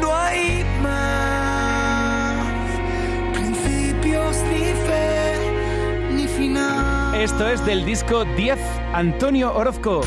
No 0.00 0.14
hay 0.14 0.64
más 0.82 2.44
principios 3.32 4.36
ni 4.52 4.64
fe 4.86 6.12
ni 6.12 6.26
final. 6.26 7.14
Esto 7.14 7.48
es 7.48 7.64
del 7.64 7.84
disco 7.84 8.24
10, 8.36 8.58
Antonio 8.92 9.54
Orozco. 9.54 10.02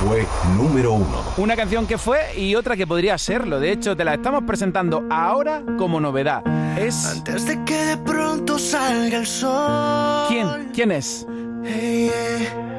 Fue 0.00 0.26
número 0.56 0.92
uno. 0.92 1.22
Una 1.36 1.56
canción 1.56 1.86
que 1.86 1.98
fue 1.98 2.34
y 2.34 2.54
otra 2.54 2.74
que 2.76 2.86
podría 2.86 3.18
serlo. 3.18 3.60
De 3.60 3.70
hecho, 3.72 3.94
te 3.96 4.04
la 4.04 4.14
estamos 4.14 4.44
presentando 4.44 5.06
ahora 5.10 5.62
como 5.76 6.00
novedad. 6.00 6.42
Es... 6.78 7.04
Antes 7.06 7.46
de 7.46 7.62
que 7.64 7.84
de 7.84 7.96
pronto 7.98 8.58
salga 8.58 9.18
el 9.18 9.26
sol. 9.26 10.26
¿Quién? 10.28 10.70
¿Quién 10.72 10.92
es? 10.92 11.26
Hey, 11.64 12.10
yeah. 12.10 12.70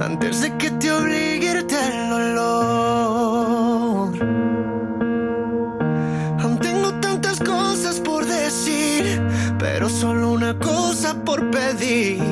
Antes 0.00 0.42
de 0.42 0.56
que 0.56 0.70
te 0.70 0.92
obligue 0.92 1.23
por 11.24 11.50
pedir. 11.50 12.22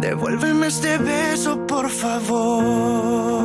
Devuélveme 0.00 0.68
este 0.68 0.98
beso, 0.98 1.66
por 1.66 1.90
favor. 1.90 3.43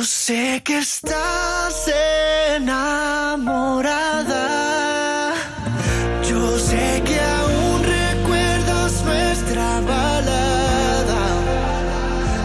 Yo 0.00 0.06
sé 0.06 0.62
que 0.64 0.78
estás 0.78 1.92
enamorada. 2.56 3.34
Yo 6.26 6.58
sé 6.58 7.02
que 7.04 7.20
aún 7.20 7.84
recuerdas 7.84 9.04
nuestra 9.04 9.80
balada. 9.82 11.22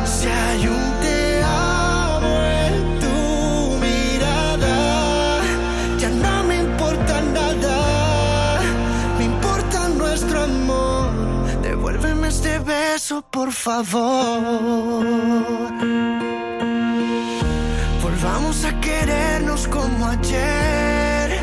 Si 0.03 0.27
hay 0.27 0.67
un 0.67 0.99
te 0.99 1.41
amo 1.43 2.35
en 2.65 2.99
tu 2.99 3.15
mirada, 3.85 5.41
ya 5.97 6.09
no 6.09 6.43
me 6.43 6.55
importa 6.57 7.21
nada. 7.21 7.77
Me 9.17 9.23
importa 9.33 9.87
nuestro 9.87 10.43
amor. 10.43 11.09
Devuélveme 11.61 12.27
este 12.27 12.59
beso, 12.59 13.21
por 13.31 13.53
favor. 13.53 15.05
Como 19.63 20.07
ayer. 20.07 21.39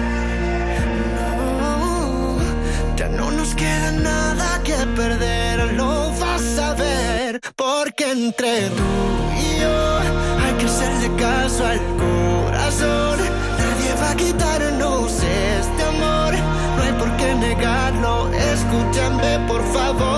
Ya 2.96 3.08
no 3.08 3.30
nos 3.30 3.54
queda 3.54 3.90
nada 3.92 4.60
que 4.62 4.74
perder, 4.94 5.72
lo 5.72 6.10
vas 6.20 6.58
a 6.58 6.74
ver. 6.74 7.40
Porque 7.56 8.12
entre 8.12 8.68
tú 8.68 8.92
y 9.40 9.60
yo 9.60 9.98
hay 10.44 10.52
que 10.58 10.66
hacerle 10.66 11.10
caso 11.16 11.66
al 11.66 11.80
corazón. 11.96 13.18
Nadie 13.62 13.90
va 14.00 14.10
a 14.10 14.16
quitarnos 14.16 15.12
este 15.12 15.82
amor, 15.82 16.34
no 16.76 16.82
hay 16.82 16.92
por 16.98 17.16
qué 17.16 17.34
negarlo. 17.34 18.30
Escúchame 18.34 19.38
por 19.48 19.62
favor, 19.72 20.11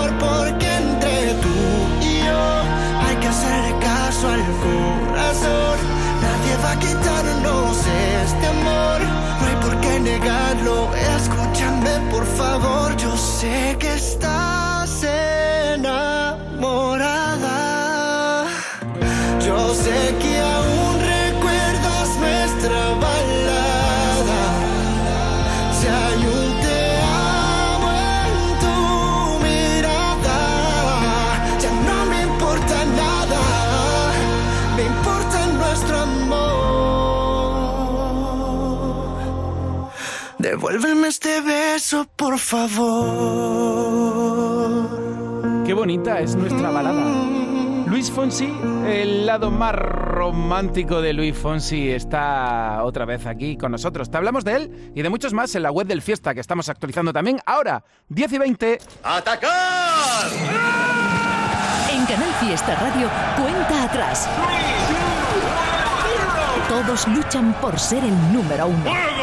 negarlo. 10.05 10.77
Escúchame 11.17 11.93
por 12.11 12.25
favor, 12.39 12.95
yo 12.97 13.11
sé 13.17 13.75
que 13.79 13.93
estás 13.93 15.03
enamorada. 15.73 16.05
Yo 19.45 19.73
sé 19.73 20.15
que 20.21 20.34
este 41.15 41.39
beso, 41.39 42.05
por 42.17 42.37
favor. 42.37 42.83
Qué 45.65 45.73
bonita 45.73 46.19
es 46.19 46.35
nuestra 46.35 46.69
balada. 46.69 47.05
Luis 47.87 48.11
Fonsi, 48.11 48.53
el 48.85 49.25
lado 49.25 49.49
más 49.49 49.73
romántico 49.75 51.01
de 51.01 51.13
Luis 51.13 51.37
Fonsi, 51.37 51.89
está 51.89 52.83
otra 52.83 53.05
vez 53.05 53.25
aquí 53.27 53.55
con 53.55 53.71
nosotros. 53.71 54.11
Te 54.11 54.17
hablamos 54.17 54.43
de 54.43 54.55
él 54.57 54.91
y 54.93 55.03
de 55.03 55.09
muchos 55.09 55.31
más 55.31 55.55
en 55.55 55.63
la 55.63 55.71
web 55.71 55.87
del 55.87 56.01
Fiesta, 56.01 56.33
que 56.33 56.41
estamos 56.41 56.67
actualizando 56.67 57.13
también 57.13 57.39
ahora, 57.45 57.85
10 58.09 58.33
y 58.33 58.37
20. 58.37 58.79
¡Atacar! 59.03 60.27
En 61.93 62.05
Canal 62.07 62.33
Fiesta 62.41 62.75
Radio, 62.75 63.09
cuenta 63.41 63.83
atrás. 63.85 64.29
Todos 66.67 67.07
luchan 67.07 67.53
por 67.61 67.79
ser 67.79 68.03
el 68.03 68.33
número 68.33 68.67
uno. 68.67 69.14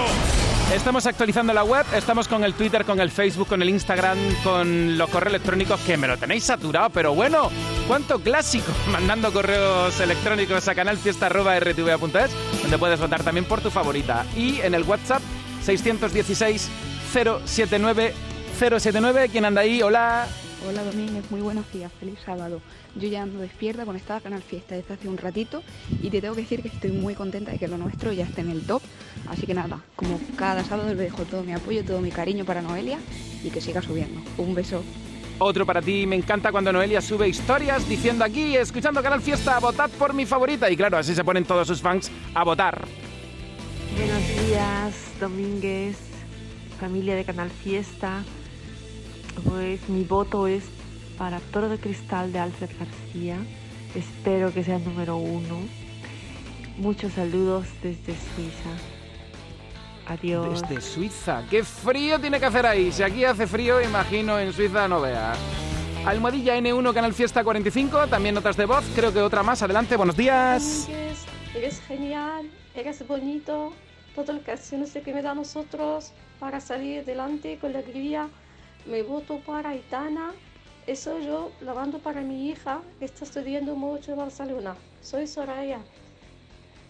Estamos 0.74 1.04
actualizando 1.06 1.52
la 1.52 1.64
web, 1.64 1.84
estamos 1.94 2.26
con 2.26 2.44
el 2.44 2.54
Twitter, 2.54 2.86
con 2.86 2.98
el 2.98 3.10
Facebook, 3.10 3.46
con 3.46 3.60
el 3.60 3.68
Instagram, 3.68 4.16
con 4.42 4.96
los 4.96 5.10
correos 5.10 5.34
electrónicos 5.34 5.78
que 5.82 5.98
me 5.98 6.08
lo 6.08 6.16
tenéis 6.16 6.44
saturado, 6.44 6.88
pero 6.88 7.14
bueno, 7.14 7.50
cuánto 7.86 8.18
clásico, 8.18 8.72
mandando 8.90 9.30
correos 9.32 10.00
electrónicos 10.00 10.66
a 10.68 10.74
canalfiesta.rtva.es, 10.74 12.62
donde 12.62 12.78
puedes 12.78 12.98
votar 12.98 13.22
también 13.22 13.44
por 13.44 13.60
tu 13.60 13.70
favorita. 13.70 14.24
Y 14.34 14.60
en 14.62 14.74
el 14.74 14.84
WhatsApp 14.84 15.20
616 15.62 16.70
079 17.12 18.14
079. 18.58 19.28
¿Quién 19.30 19.44
anda 19.44 19.60
ahí? 19.60 19.82
Hola. 19.82 20.26
Hola 20.66 20.84
Domínguez, 20.84 21.30
muy 21.30 21.42
buenos 21.42 21.70
días, 21.72 21.92
feliz 22.00 22.18
sábado. 22.24 22.62
Yo 22.94 23.08
ya 23.08 23.22
ando 23.22 23.38
despierta 23.38 23.86
conectada 23.86 24.18
a 24.18 24.22
Canal 24.22 24.42
Fiesta 24.42 24.74
desde 24.74 24.94
hace 24.94 25.08
un 25.08 25.16
ratito 25.16 25.62
y 26.02 26.10
te 26.10 26.20
tengo 26.20 26.34
que 26.34 26.42
decir 26.42 26.62
que 26.62 26.68
estoy 26.68 26.92
muy 26.92 27.14
contenta 27.14 27.50
de 27.50 27.58
que 27.58 27.66
lo 27.68 27.78
nuestro 27.78 28.12
ya 28.12 28.24
esté 28.24 28.42
en 28.42 28.50
el 28.50 28.66
top. 28.66 28.82
Así 29.28 29.46
que 29.46 29.54
nada, 29.54 29.80
como 29.96 30.20
cada 30.36 30.62
sábado 30.62 30.90
le 30.90 31.02
dejo 31.02 31.24
todo 31.24 31.42
mi 31.42 31.52
apoyo, 31.52 31.84
todo 31.84 32.00
mi 32.00 32.10
cariño 32.10 32.44
para 32.44 32.60
Noelia 32.60 32.98
y 33.42 33.50
que 33.50 33.60
siga 33.60 33.80
subiendo. 33.80 34.20
Un 34.36 34.54
beso. 34.54 34.82
Otro 35.38 35.64
para 35.64 35.80
ti, 35.80 36.06
me 36.06 36.16
encanta 36.16 36.52
cuando 36.52 36.72
Noelia 36.72 37.00
sube 37.00 37.28
historias 37.28 37.88
diciendo 37.88 38.24
aquí, 38.24 38.56
escuchando 38.56 39.02
Canal 39.02 39.22
Fiesta, 39.22 39.58
votad 39.58 39.90
por 39.98 40.12
mi 40.12 40.26
favorita. 40.26 40.70
Y 40.70 40.76
claro, 40.76 40.98
así 40.98 41.14
se 41.14 41.24
ponen 41.24 41.44
todos 41.44 41.66
sus 41.66 41.80
fans 41.80 42.10
a 42.34 42.44
votar. 42.44 42.86
Buenos 43.96 44.46
días, 44.46 44.94
Domínguez, 45.18 45.96
familia 46.78 47.16
de 47.16 47.24
Canal 47.24 47.50
Fiesta. 47.50 48.22
Pues 49.44 49.88
mi 49.88 50.04
voto 50.04 50.46
es 50.46 50.64
para 51.18 51.40
Toro 51.40 51.68
de 51.68 51.78
Cristal 51.78 52.32
de 52.32 52.38
Alfred 52.38 52.70
García. 52.78 53.36
Espero 53.94 54.52
que 54.52 54.64
sea 54.64 54.76
el 54.76 54.84
número 54.84 55.16
uno. 55.16 55.60
Muchos 56.78 57.12
saludos 57.12 57.66
desde 57.82 58.14
Suiza. 58.14 58.70
Adiós. 60.06 60.62
Desde 60.62 60.80
Suiza. 60.80 61.44
¡Qué 61.48 61.62
frío 61.62 62.18
tiene 62.18 62.40
que 62.40 62.46
hacer 62.46 62.66
ahí! 62.66 62.90
Si 62.90 63.02
aquí 63.02 63.24
hace 63.24 63.46
frío, 63.46 63.80
imagino 63.80 64.38
en 64.38 64.52
Suiza 64.52 64.88
no 64.88 65.00
veas. 65.00 65.38
Almohadilla 66.04 66.58
N1 66.58 66.92
Canal 66.92 67.14
Fiesta 67.14 67.44
45, 67.44 68.08
también 68.08 68.34
notas 68.34 68.56
de 68.56 68.64
voz, 68.66 68.84
creo 68.94 69.12
que 69.12 69.20
otra 69.20 69.44
más. 69.44 69.62
Adelante, 69.62 69.96
buenos 69.96 70.16
días. 70.16 70.88
Domínguez, 70.88 71.24
eres 71.54 71.80
genial, 71.82 72.50
eres 72.74 73.06
bonito, 73.06 73.72
todas 74.16 74.34
las 74.34 74.44
canciones 74.44 74.92
que 74.92 75.14
me 75.14 75.22
da 75.22 75.30
a 75.30 75.34
nosotros 75.34 76.12
para 76.40 76.60
salir 76.60 77.00
adelante 77.00 77.56
con 77.60 77.72
la 77.72 77.78
alegría. 77.78 78.28
Me 78.84 79.04
voto 79.04 79.38
para 79.46 79.70
Aitana, 79.70 80.32
eso 80.86 81.18
yo 81.18 81.52
lavando 81.60 81.98
para 81.98 82.20
mi 82.22 82.48
hija 82.48 82.80
que 82.98 83.04
está 83.04 83.24
estudiando 83.24 83.74
mucho 83.76 84.12
en 84.12 84.18
Barcelona. 84.18 84.74
Soy 85.02 85.26
Soraya. 85.26 85.78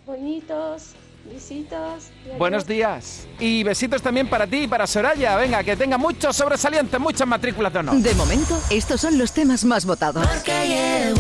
Bonitos, 0.07 0.95
adiós. 1.27 2.11
Buenos 2.39 2.67
días. 2.67 3.27
Y 3.39 3.63
besitos 3.63 4.03
también 4.03 4.29
para 4.29 4.47
ti 4.47 4.65
y 4.65 4.69
para 4.69 4.87
Soraya. 4.87 5.37
Venga, 5.37 5.63
que 5.63 5.77
tenga 5.77 5.99
muchos 5.99 6.37
sobresalientes, 6.37 6.99
muchas 7.01 7.27
matrículas 7.27 7.73
de 7.73 7.79
honor. 7.79 7.97
De 7.97 8.15
momento, 8.15 8.61
estos 8.71 9.01
son 9.01 9.19
los 9.19 9.33
temas 9.33 9.65
más 9.65 9.85
votados. 9.85 10.27
Porque 10.27 11.15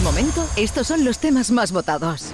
De 0.00 0.04
momento, 0.04 0.48
estos 0.56 0.86
son 0.86 1.04
los 1.04 1.18
temas 1.18 1.50
más 1.50 1.72
votados. 1.72 2.32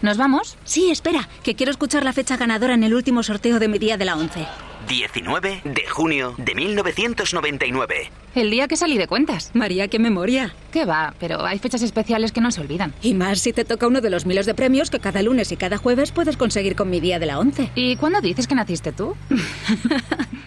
¿Nos 0.00 0.16
vamos? 0.16 0.56
Sí, 0.64 0.90
espera, 0.90 1.28
que 1.42 1.54
quiero 1.54 1.70
escuchar 1.70 2.04
la 2.04 2.14
fecha 2.14 2.38
ganadora 2.38 2.72
en 2.72 2.84
el 2.84 2.94
último 2.94 3.22
sorteo 3.22 3.58
de 3.58 3.68
mi 3.68 3.78
día 3.78 3.98
de 3.98 4.06
la 4.06 4.16
11. 4.16 4.46
19 4.88 5.60
de 5.62 5.86
junio 5.90 6.34
de 6.38 6.54
1999. 6.54 8.10
El 8.34 8.50
día 8.50 8.66
que 8.66 8.78
salí 8.78 8.96
de 8.96 9.06
cuentas. 9.06 9.50
María, 9.52 9.88
qué 9.88 9.98
memoria. 9.98 10.54
¿Qué 10.72 10.86
va? 10.86 11.12
Pero 11.20 11.44
hay 11.44 11.58
fechas 11.58 11.82
especiales 11.82 12.32
que 12.32 12.40
no 12.40 12.50
se 12.50 12.62
olvidan. 12.62 12.94
Y 13.02 13.12
más 13.12 13.40
si 13.40 13.52
te 13.52 13.66
toca 13.66 13.86
uno 13.86 14.00
de 14.00 14.08
los 14.08 14.24
miles 14.24 14.46
de 14.46 14.54
premios 14.54 14.88
que 14.88 15.00
cada 15.00 15.20
lunes 15.20 15.52
y 15.52 15.58
cada 15.58 15.76
jueves 15.76 16.12
puedes 16.12 16.38
conseguir 16.38 16.76
con 16.76 16.88
mi 16.88 16.98
día 16.98 17.18
de 17.18 17.26
la 17.26 17.38
11. 17.38 17.72
¿Y 17.74 17.96
cuándo 17.96 18.22
dices 18.22 18.46
que 18.46 18.54
naciste 18.54 18.92
tú? 18.92 19.14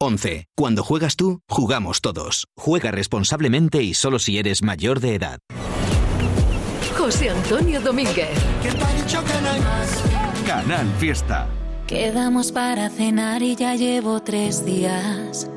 11. 0.00 0.46
Cuando 0.56 0.82
juegas 0.82 1.16
tú, 1.16 1.40
jugamos 1.48 2.00
todos. 2.00 2.46
Juega 2.56 2.90
responsablemente 2.90 3.82
y 3.82 3.94
solo 3.94 4.18
si 4.18 4.38
eres 4.38 4.62
mayor 4.62 5.00
de 5.00 5.14
edad. 5.14 5.40
José 6.96 7.30
Antonio 7.30 7.80
Domínguez. 7.80 8.30
Canal 10.46 10.88
Fiesta. 10.98 11.48
Quedamos 11.86 12.52
para 12.52 12.88
cenar 12.88 13.42
y 13.42 13.56
ya 13.56 13.74
llevo 13.74 14.20
tres 14.20 14.64
días 14.64 15.50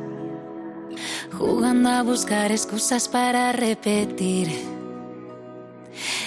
jugando 1.38 1.90
a 1.90 2.04
buscar 2.04 2.52
excusas 2.52 3.08
para 3.10 3.52
repetir. 3.52 4.73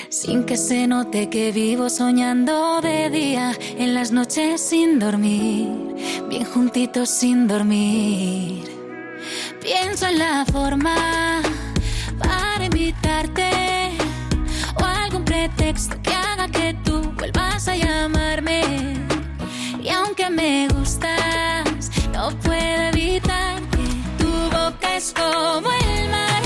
Sin 0.08 0.44
que 0.44 0.56
se 0.56 0.86
note 0.86 1.28
que 1.28 1.52
vivo 1.52 1.90
soñando 1.90 2.80
de 2.80 3.10
día, 3.10 3.52
en 3.76 3.94
las 3.94 4.12
noches 4.12 4.60
sin 4.60 4.98
dormir, 4.98 5.68
bien 6.28 6.44
juntitos 6.44 7.10
sin 7.10 7.46
dormir. 7.46 8.64
Pienso 9.60 10.06
en 10.06 10.18
la 10.18 10.44
forma 10.46 11.42
para 12.18 12.64
invitarte 12.64 13.50
o 14.80 14.84
algún 14.84 15.24
pretexto 15.24 16.00
que 16.02 16.10
haga 16.10 16.48
que 16.48 16.74
tú 16.84 17.00
vuelvas 17.16 17.68
a 17.68 17.76
llamarme. 17.76 18.62
Y 19.82 19.88
aunque 19.88 20.30
me 20.30 20.68
gustas, 20.68 21.90
no 22.12 22.30
puedo 22.40 22.82
evitar 22.92 23.60
que 23.70 24.22
tu 24.22 24.30
boca 24.56 24.96
es 24.96 25.12
como 25.12 25.68
el 25.70 26.10
mar 26.10 26.45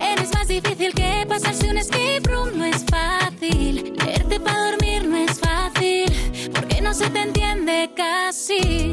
Eres 0.00 0.32
más 0.34 0.48
difícil 0.48 0.92
que 0.94 1.24
pasarse 1.28 1.70
un 1.70 1.78
escape 1.78 2.20
room. 2.24 2.58
No 2.58 2.64
es 2.64 2.84
fácil, 2.84 3.94
leerte 4.04 4.38
para 4.40 4.70
dormir 4.72 5.08
no 5.08 5.16
es 5.16 5.40
fácil, 5.40 6.12
porque 6.52 6.80
no 6.80 6.92
se 6.92 7.08
te 7.10 7.20
entiende 7.22 7.90
casi. 7.96 8.92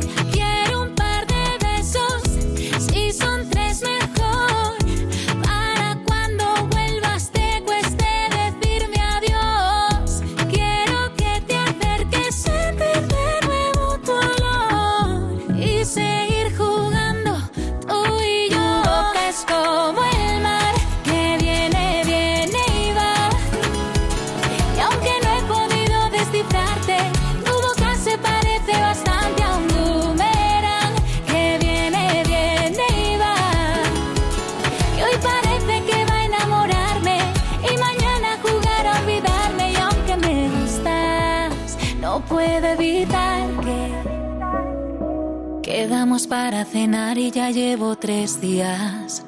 Quedamos 46.11 46.27
para 46.27 46.65
cenar 46.65 47.17
y 47.17 47.31
ya 47.31 47.51
llevo 47.51 47.95
tres 47.95 48.41
días 48.41 49.23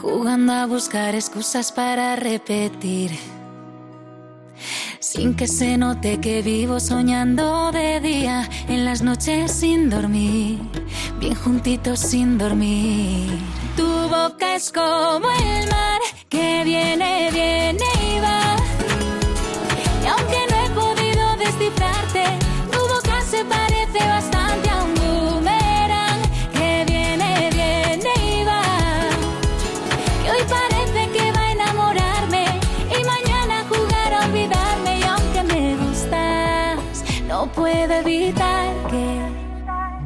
jugando 0.00 0.52
a 0.52 0.66
buscar 0.66 1.16
excusas 1.16 1.72
para 1.72 2.14
repetir. 2.14 3.10
Sin 5.00 5.34
que 5.34 5.48
se 5.48 5.76
note 5.76 6.20
que 6.20 6.42
vivo 6.42 6.78
soñando 6.78 7.72
de 7.72 7.98
día, 7.98 8.48
en 8.68 8.84
las 8.84 9.02
noches 9.02 9.50
sin 9.50 9.90
dormir, 9.90 10.60
bien 11.18 11.34
juntitos 11.34 11.98
sin 11.98 12.38
dormir. 12.38 13.28
Tu 13.76 13.88
boca 14.08 14.54
es 14.54 14.70
como 14.70 15.26
el 15.28 15.68
mar 15.68 16.00
que 16.28 16.62
viene, 16.64 17.30
viene 17.32 17.86
y 18.14 18.20
va. 18.20 18.51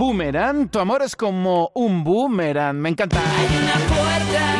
Boomerang, 0.06 0.68
tu 0.68 0.78
amor 0.78 1.02
es 1.02 1.16
como 1.16 1.72
un 1.74 2.04
boomerang, 2.04 2.76
me 2.76 2.90
encanta. 2.90 3.20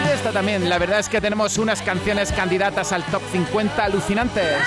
Y 0.05 0.13
esta 0.13 0.33
también, 0.33 0.69
la 0.69 0.77
verdad 0.77 0.99
es 0.99 1.09
que 1.09 1.21
tenemos 1.21 1.57
unas 1.59 1.83
canciones 1.83 2.33
candidatas 2.33 2.91
al 2.91 3.05
top 3.05 3.23
50 3.31 3.85
alucinantes. 3.85 4.59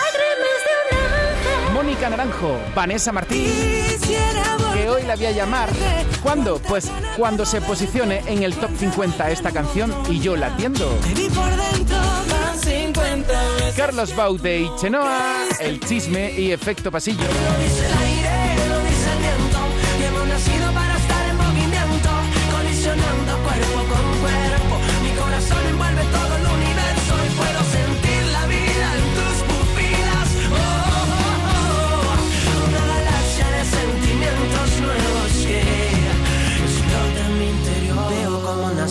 Mónica 1.73 2.09
Naranjo, 2.09 2.57
Vanessa 2.73 3.11
Martín, 3.11 3.51
que 4.73 4.89
hoy 4.89 5.03
la 5.03 5.17
voy 5.17 5.25
a 5.25 5.31
llamar. 5.31 5.69
¿Cuándo? 6.23 6.59
Pues 6.59 6.89
cuando 7.17 7.45
se 7.45 7.59
posicione 7.59 8.23
en 8.27 8.43
el 8.43 8.55
top 8.55 8.71
50 8.77 9.31
esta 9.31 9.51
canción 9.51 9.93
y 10.09 10.21
yo 10.21 10.37
la 10.37 10.47
atiendo. 10.47 10.97
Carlos 13.75 14.15
Baude 14.15 14.61
y 14.61 14.71
Chenoa, 14.79 15.43
El 15.59 15.81
Chisme 15.81 16.31
y 16.39 16.53
Efecto 16.53 16.89
Pasillo. 16.89 17.27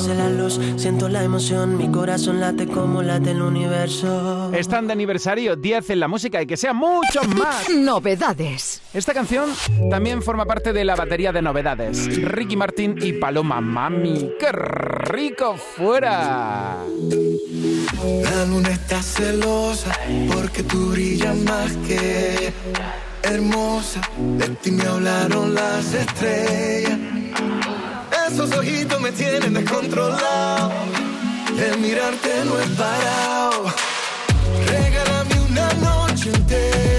Nace 0.08 0.14
la 0.14 0.30
luz, 0.30 0.60
siento 0.76 1.08
la 1.08 1.22
emoción, 1.22 1.76
mi 1.76 1.90
corazón 1.90 2.40
late 2.40 2.66
como 2.66 3.02
late 3.02 3.32
el 3.32 3.42
universo. 3.42 4.50
Están 4.54 4.86
de 4.86 4.92
aniversario 4.92 5.56
10 5.56 5.90
en 5.90 6.00
la 6.00 6.08
música 6.08 6.40
y 6.40 6.46
que 6.46 6.56
sea 6.56 6.72
mucho 6.72 7.22
más. 7.36 7.68
Novedades. 7.74 8.80
Esta 8.94 9.12
canción 9.12 9.50
también 9.90 10.22
forma 10.22 10.46
parte 10.46 10.72
de 10.72 10.84
la 10.84 10.96
batería 10.96 11.32
de 11.32 11.42
novedades. 11.42 12.22
Ricky 12.22 12.56
Martin 12.56 12.96
y 13.00 13.14
Paloma 13.14 13.60
Mami. 13.60 14.32
¡Qué 14.38 14.52
rico 14.52 15.56
fuera! 15.56 16.78
La 18.22 18.44
luna 18.46 18.70
está 18.70 19.02
celosa 19.02 19.92
porque 20.32 20.62
tú 20.62 20.90
brillas 20.90 21.36
más 21.36 21.72
que 21.86 22.52
hermosa. 23.22 24.00
De 24.38 24.48
ti 24.48 24.70
me 24.70 24.84
hablaron 24.84 25.54
las 25.54 25.92
estrellas. 25.92 26.98
Esos 28.38 28.56
ojitos 28.56 29.00
me 29.00 29.10
tienen 29.10 29.52
descontrolado. 29.52 30.70
El 31.58 31.76
mirarte 31.80 32.44
no 32.44 32.56
es 32.60 32.68
parado. 32.68 33.64
Regálame 34.64 35.40
una 35.40 35.72
noche 35.74 36.30
entera. 36.32 36.97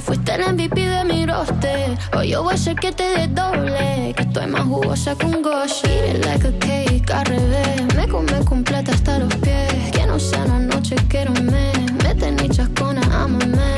Fuiste 0.00 0.34
el 0.34 0.52
MVP 0.52 0.80
de 0.80 1.04
mi 1.04 1.26
roster. 1.26 1.96
Hoy 2.16 2.30
yo 2.30 2.42
voy 2.42 2.52
a 2.52 2.54
hacer 2.54 2.76
que 2.76 2.92
te 2.92 3.04
desdoble. 3.04 4.14
Que 4.16 4.22
estoy 4.22 4.46
más 4.46 4.62
jugosa 4.62 5.14
que 5.16 5.26
un 5.26 5.42
gosh. 5.42 5.84
Eat 5.84 6.24
like 6.24 6.46
a 6.46 6.58
cake 6.58 7.10
al 7.10 7.24
revés. 7.26 7.94
Me 7.94 8.08
come 8.08 8.44
completa 8.44 8.92
hasta 8.92 9.18
los 9.18 9.34
pies. 9.36 9.90
Que 9.92 10.06
no 10.06 10.18
sea 10.18 10.44
una 10.44 10.58
noche, 10.60 10.96
quiero 11.08 11.32
un 11.32 11.46
mes. 11.46 11.92
Mete 12.02 12.32
ni 12.32 12.48
chascona, 12.48 13.02
I'm 13.02 13.36
a. 13.36 13.70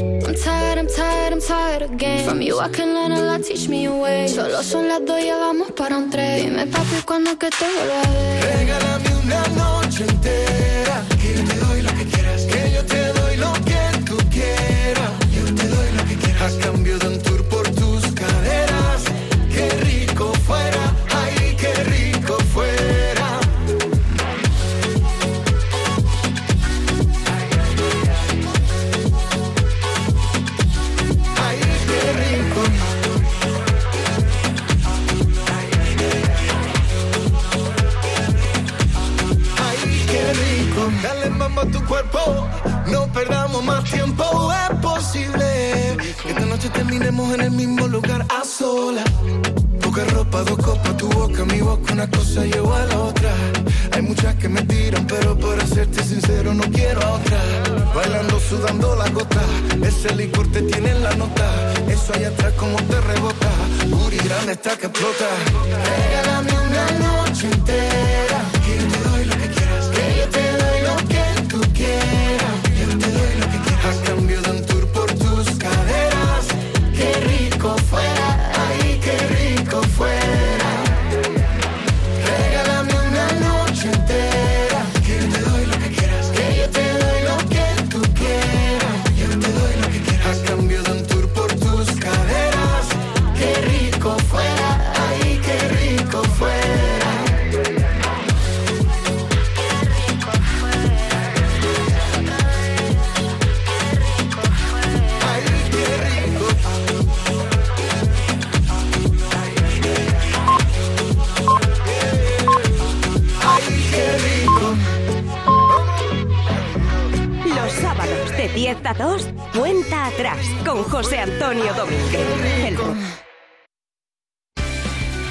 I'm 0.00 0.34
tired, 0.34 0.78
I'm 0.78 0.86
tired, 0.86 1.32
I'm 1.32 1.40
tired 1.40 1.82
again. 1.82 2.28
From 2.28 2.42
you 2.42 2.60
I 2.60 2.68
can 2.68 2.92
learn 2.92 3.12
a 3.12 3.20
lot, 3.20 3.42
teach 3.42 3.68
me 3.68 3.86
a 3.86 3.92
way. 3.92 4.28
Solo 4.28 4.62
son 4.62 4.86
las 4.86 5.04
dos, 5.04 5.24
ya 5.24 5.36
vamos 5.38 5.72
para 5.72 5.96
un 5.96 6.10
tren. 6.10 6.50
Dime 6.50 6.66
papi, 6.66 7.02
¿cuándo 7.04 7.38
que 7.38 7.48
te 7.48 7.64
vuelva 7.64 8.00
a 8.02 8.10
ver? 8.10 8.58
Regálame 8.58 9.08
una 9.24 9.48
noche 9.56 10.04
entera. 10.04 11.02
Que 11.20 11.34
yo 11.34 11.44
te 11.44 11.56
doy 11.56 11.82
lo 11.82 11.90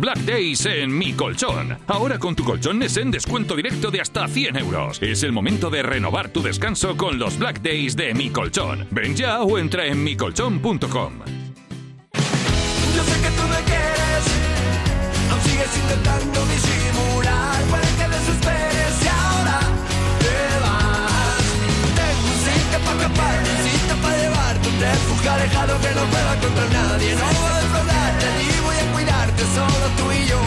Black 0.00 0.18
Days 0.18 0.64
en 0.66 0.96
Mi 0.96 1.12
Colchón. 1.12 1.76
Ahora 1.86 2.18
con 2.18 2.36
tu 2.36 2.44
colchón 2.44 2.82
en 2.82 3.10
descuento 3.10 3.56
directo 3.56 3.90
de 3.90 4.00
hasta 4.00 4.28
100 4.28 4.56
euros. 4.56 5.02
Es 5.02 5.22
el 5.22 5.32
momento 5.32 5.70
de 5.70 5.82
renovar 5.82 6.28
tu 6.28 6.42
descanso 6.42 6.96
con 6.96 7.18
los 7.18 7.38
Black 7.38 7.60
Days 7.60 7.96
de 7.96 8.14
Mi 8.14 8.30
Colchón. 8.30 8.86
Ven 8.90 9.14
ya 9.16 9.42
o 9.42 9.58
entra 9.58 9.86
en 9.86 10.02
micolchón.com. 10.04 11.12
Yo 12.96 13.04
sé 13.04 13.20
que 13.20 13.30
tú 13.30 13.42
me 13.42 13.62
quieres, 13.64 14.24
aún 15.30 15.40
sigues 15.42 15.76
intentando 15.76 16.46
disimular. 16.46 17.62
Puede 17.64 17.96
que 17.96 18.67
refugio 24.92 25.32
alejado 25.32 25.80
que 25.80 25.90
no 25.94 26.04
pueda 26.12 26.32
contra 26.40 26.66
nadie. 26.68 27.14
No 27.14 27.26
voy 27.38 27.50
a 27.50 27.60
defraudarte, 27.60 28.26
ni 28.38 28.60
voy 28.66 28.76
a 28.76 28.92
cuidarte, 28.92 29.42
solo 29.54 29.86
tú 29.96 30.12
y 30.12 30.26
yo. 30.26 30.38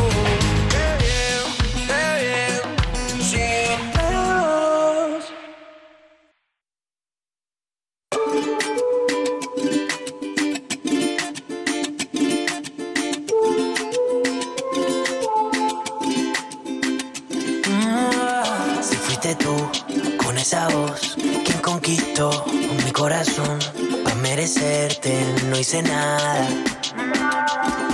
No 25.52 25.60
hice 25.60 25.82
nada. 25.82 26.48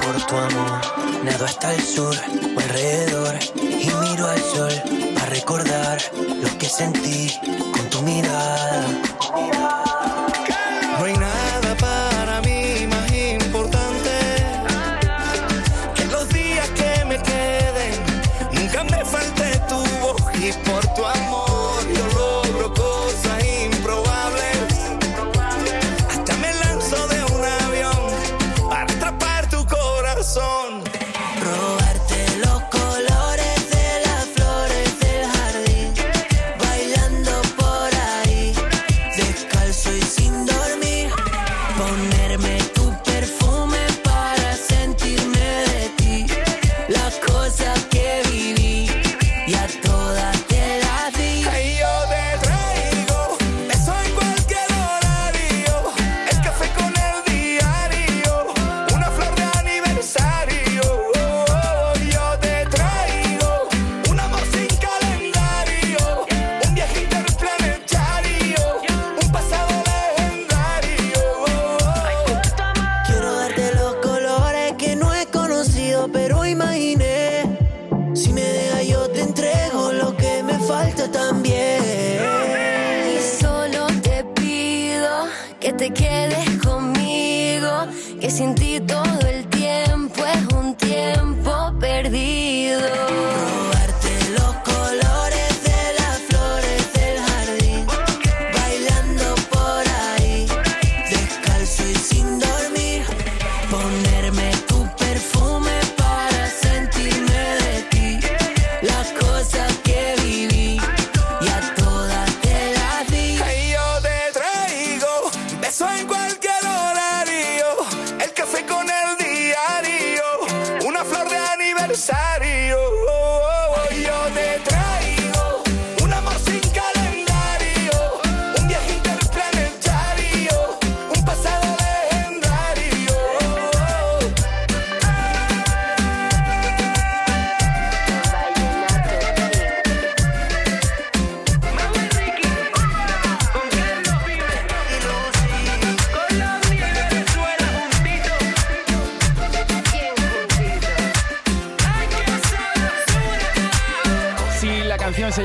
Por 0.04 0.26
tu 0.28 0.36
amor, 0.36 0.82
nado 1.24 1.46
hasta 1.46 1.74
el 1.74 1.82
sur 1.82 2.16
o 2.56 2.60
alrededor 2.60 3.36
y 3.56 3.90
miro 4.04 4.28
al 4.28 4.40
sol 4.40 4.74
para 5.16 5.26
recordar 5.26 5.98
lo 6.16 6.58
que 6.60 6.70
sentí 6.70 7.34
con 7.74 7.90
tu 7.90 8.02
mirada. 8.04 8.86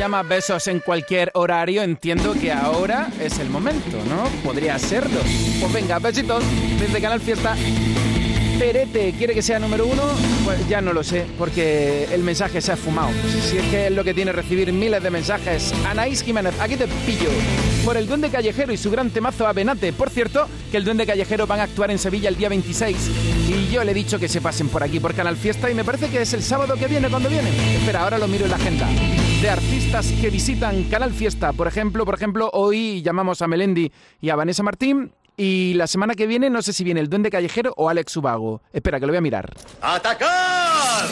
Llama 0.03 0.25
Besos 0.25 0.67
en 0.67 0.81
cualquier 0.81 1.31
horario, 1.35 1.81
entiendo 1.81 2.33
que 2.33 2.51
ahora 2.51 3.07
es 3.21 3.39
el 3.39 3.49
momento, 3.49 3.99
¿no? 4.09 4.25
Podría 4.43 4.77
serlo. 4.77 5.21
Pues 5.61 5.73
venga, 5.73 6.01
besitos 6.01 6.43
desde 6.81 7.01
Canal 7.01 7.21
Fiesta. 7.21 7.55
Perete 8.59 9.15
quiere 9.17 9.33
que 9.33 9.43
sea 9.43 9.61
número 9.61 9.87
uno, 9.87 10.03
pues 10.45 10.69
ya 10.69 10.81
no 10.81 10.93
lo 10.93 11.05
sé, 11.05 11.25
porque 11.39 12.09
el 12.13 12.25
mensaje 12.25 12.61
se 12.61 12.73
ha 12.73 12.77
fumado. 12.77 13.11
Si 13.49 13.59
es 13.59 13.65
que 13.67 13.87
es 13.87 13.93
lo 13.93 14.03
que 14.03 14.13
tiene 14.13 14.33
recibir 14.33 14.73
miles 14.73 15.01
de 15.05 15.11
mensajes. 15.11 15.73
Anaís 15.87 16.25
Jiménez, 16.25 16.59
aquí 16.59 16.75
te 16.75 16.89
pillo. 16.89 17.31
Por 17.85 17.97
el 17.97 18.09
Duende 18.09 18.29
Callejero 18.29 18.73
y 18.73 18.79
su 18.79 18.91
gran 18.91 19.11
temazo 19.11 19.47
Avenate. 19.47 19.93
Por 19.93 20.11
cierto, 20.11 20.49
que 20.73 20.79
el 20.79 20.85
Duende 20.85 21.07
Callejero 21.07 21.47
van 21.47 21.61
a 21.61 21.65
actuar 21.65 21.93
en 21.93 22.01
Sevilla 22.01 22.29
el 22.29 22.37
día 22.37 22.49
26. 22.49 22.97
Y 23.49 23.73
yo 23.73 23.85
le 23.85 23.93
he 23.93 23.95
dicho 23.95 24.19
que 24.19 24.27
se 24.27 24.41
pasen 24.41 24.69
por 24.69 24.83
aquí, 24.83 24.99
por 24.99 25.15
Canal 25.15 25.37
Fiesta, 25.37 25.71
y 25.71 25.75
me 25.75 25.85
parece 25.85 26.09
que 26.09 26.23
es 26.23 26.33
el 26.33 26.43
sábado 26.43 26.75
que 26.75 26.89
viene 26.89 27.09
cuando 27.09 27.29
vienen. 27.29 27.55
Espera, 27.55 28.03
ahora 28.03 28.19
lo 28.19 28.27
miro 28.27 28.47
en 28.47 28.51
la 28.51 28.57
agenda. 28.57 28.89
De 29.43 29.51
artistas 29.51 30.07
que 30.21 30.31
visitan 30.31 30.85
Canal 30.85 31.13
Fiesta. 31.13 31.53
Por 31.53 31.67
ejemplo, 31.67 32.05
por 32.05 32.15
ejemplo, 32.15 32.49
hoy 32.53 33.03
llamamos 33.03 33.43
a 33.43 33.49
Melendi 33.49 33.91
y 34.21 34.31
a 34.31 34.37
Vanessa 34.37 34.63
Martín. 34.63 35.13
Y 35.37 35.75
la 35.75 35.89
semana 35.89 36.15
que 36.15 36.29
viene 36.29 36.49
no 36.49 36.63
sé 36.63 36.73
si 36.73 36.85
viene 36.85 37.01
el 37.01 37.11
Duende 37.11 37.29
Callejero 37.29 37.75
o 37.77 37.89
Alex 37.89 38.17
Ubago. 38.17 38.63
Espera, 38.73 39.01
que 39.01 39.07
lo 39.07 39.11
voy 39.11 39.19
a 39.19 39.21
mirar. 39.21 39.53
¡Atacar! 39.81 41.09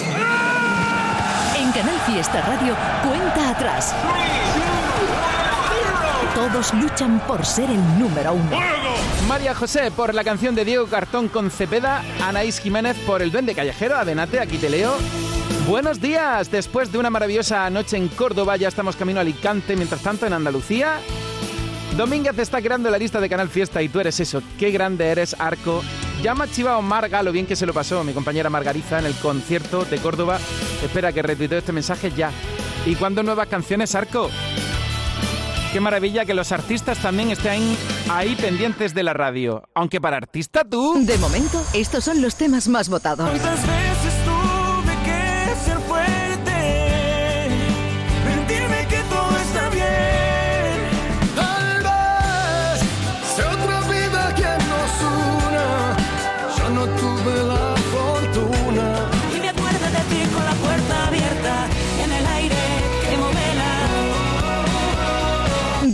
En 1.58 1.72
Canal 1.72 1.98
Fiesta 2.06 2.40
Radio, 2.42 2.76
cuenta 3.02 3.50
atrás. 3.50 3.96
Todos 6.32 6.72
luchan 6.74 7.18
por 7.26 7.44
ser 7.44 7.68
el 7.68 7.98
número 7.98 8.34
uno. 8.34 8.56
María 9.26 9.56
José 9.56 9.90
por 9.90 10.14
la 10.14 10.22
canción 10.22 10.54
de 10.54 10.64
Diego 10.64 10.86
Cartón 10.86 11.28
con 11.28 11.50
Cepeda, 11.50 12.04
Anaís 12.22 12.60
Jiménez 12.60 12.96
por 13.04 13.22
el 13.22 13.32
Duende 13.32 13.56
Callejero, 13.56 13.96
Adenate, 13.96 14.38
aquí 14.38 14.56
te 14.56 14.70
leo. 14.70 14.96
Buenos 15.66 16.00
días, 16.00 16.50
después 16.50 16.90
de 16.90 16.98
una 16.98 17.10
maravillosa 17.10 17.70
noche 17.70 17.96
en 17.96 18.08
Córdoba, 18.08 18.56
ya 18.56 18.68
estamos 18.68 18.96
camino 18.96 19.18
a 19.18 19.22
Alicante, 19.22 19.76
mientras 19.76 20.02
tanto 20.02 20.26
en 20.26 20.32
Andalucía. 20.32 20.98
Domínguez 21.96 22.38
está 22.38 22.60
creando 22.60 22.90
la 22.90 22.98
lista 22.98 23.20
de 23.20 23.28
Canal 23.28 23.48
Fiesta 23.48 23.80
y 23.82 23.88
tú 23.88 24.00
eres 24.00 24.18
eso, 24.20 24.42
qué 24.58 24.70
grande 24.70 25.06
eres, 25.06 25.36
Arco. 25.38 25.82
Ya 26.22 26.34
me 26.34 26.44
ha 26.44 26.48
chivado 26.48 26.82
Marga 26.82 27.22
lo 27.22 27.32
bien 27.32 27.46
que 27.46 27.56
se 27.56 27.66
lo 27.66 27.72
pasó 27.72 28.04
mi 28.04 28.12
compañera 28.12 28.50
Margariza 28.50 28.98
en 28.98 29.06
el 29.06 29.14
concierto 29.14 29.84
de 29.84 29.98
Córdoba. 29.98 30.38
Espera 30.84 31.12
que 31.12 31.22
retuiteo 31.22 31.58
este 31.58 31.72
mensaje 31.72 32.12
ya. 32.16 32.30
¿Y 32.84 32.94
cuándo 32.94 33.22
nuevas 33.22 33.48
canciones, 33.48 33.94
Arco? 33.94 34.30
Qué 35.72 35.80
maravilla 35.80 36.24
que 36.24 36.34
los 36.34 36.50
artistas 36.50 36.98
también 36.98 37.30
estén 37.30 37.76
ahí 38.10 38.34
pendientes 38.34 38.92
de 38.92 39.04
la 39.04 39.14
radio. 39.14 39.62
Aunque 39.74 40.00
para 40.00 40.16
artista 40.16 40.64
tú... 40.64 40.98
De 41.04 41.16
momento, 41.18 41.64
estos 41.74 42.04
son 42.04 42.20
los 42.20 42.34
temas 42.34 42.66
más 42.66 42.88
votados. 42.88 43.28
¿Cuántas 43.28 43.60
veces 43.66 44.24
tuve 44.24 44.39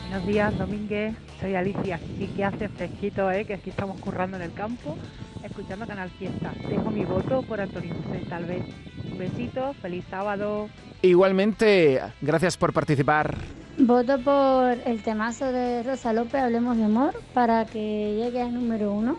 Buenos 0.07 0.27
días, 0.27 0.55
Domínguez. 0.59 1.15
Soy 1.41 1.55
Alicia. 1.55 1.99
Sí 2.19 2.27
que 2.35 2.45
hace 2.45 2.69
fresquito, 2.69 3.31
¿eh? 3.31 3.45
Que 3.45 3.55
aquí 3.55 3.71
estamos 3.71 3.99
currando 3.99 4.37
en 4.37 4.43
el 4.43 4.53
campo, 4.53 4.95
escuchando 5.43 5.87
Canal 5.87 6.11
Fiesta. 6.11 6.53
Dejo 6.69 6.91
mi 6.91 7.03
voto 7.03 7.41
por 7.41 7.59
Antonio 7.59 7.95
José, 8.05 8.21
tal 8.29 8.45
vez. 8.45 8.63
Un 9.11 9.17
besito, 9.17 9.73
feliz 9.81 10.05
sábado. 10.07 10.69
Igualmente, 11.01 11.99
gracias 12.21 12.57
por 12.57 12.73
participar. 12.73 13.35
Voto 13.79 14.19
por 14.19 14.77
el 14.85 15.01
temazo 15.01 15.51
de 15.51 15.81
Rosa 15.81 16.13
López, 16.13 16.43
Hablemos 16.43 16.77
de 16.77 16.83
Amor, 16.83 17.19
para 17.33 17.65
que 17.65 18.17
llegue 18.19 18.43
al 18.43 18.53
número 18.53 18.91
uno. 18.91 19.17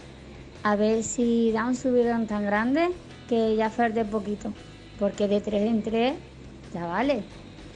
A 0.66 0.74
ver 0.74 1.04
si 1.04 1.52
da 1.52 1.64
un 1.64 1.76
subidón 1.76 2.26
tan 2.26 2.44
grande 2.44 2.88
que 3.28 3.54
ya 3.54 3.70
de 3.70 4.04
poquito. 4.04 4.52
Porque 4.98 5.28
de 5.28 5.40
tres 5.40 5.62
en 5.62 5.80
tres, 5.80 6.14
ya 6.74 6.84
vale. 6.86 7.22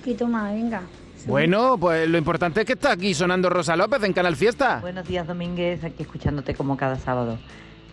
Quito 0.03 0.27
más, 0.27 0.53
venga. 0.53 0.83
Bueno, 1.29 1.79
pues 1.79 2.09
lo 2.09 2.19
importante 2.19 2.59
es 2.63 2.67
que 2.67 2.73
está 2.73 2.91
aquí 2.91 3.15
sonando 3.15 3.49
Rosa 3.49 3.77
López 3.77 4.03
en 4.03 4.13
Canal 4.13 4.35
Fiesta. 4.35 4.81
Buenos 4.81 5.07
días, 5.07 5.25
Domínguez, 5.25 5.85
aquí 5.85 6.03
escuchándote 6.03 6.57
como 6.57 6.77
cada 6.77 6.99
sábado. 6.99 7.39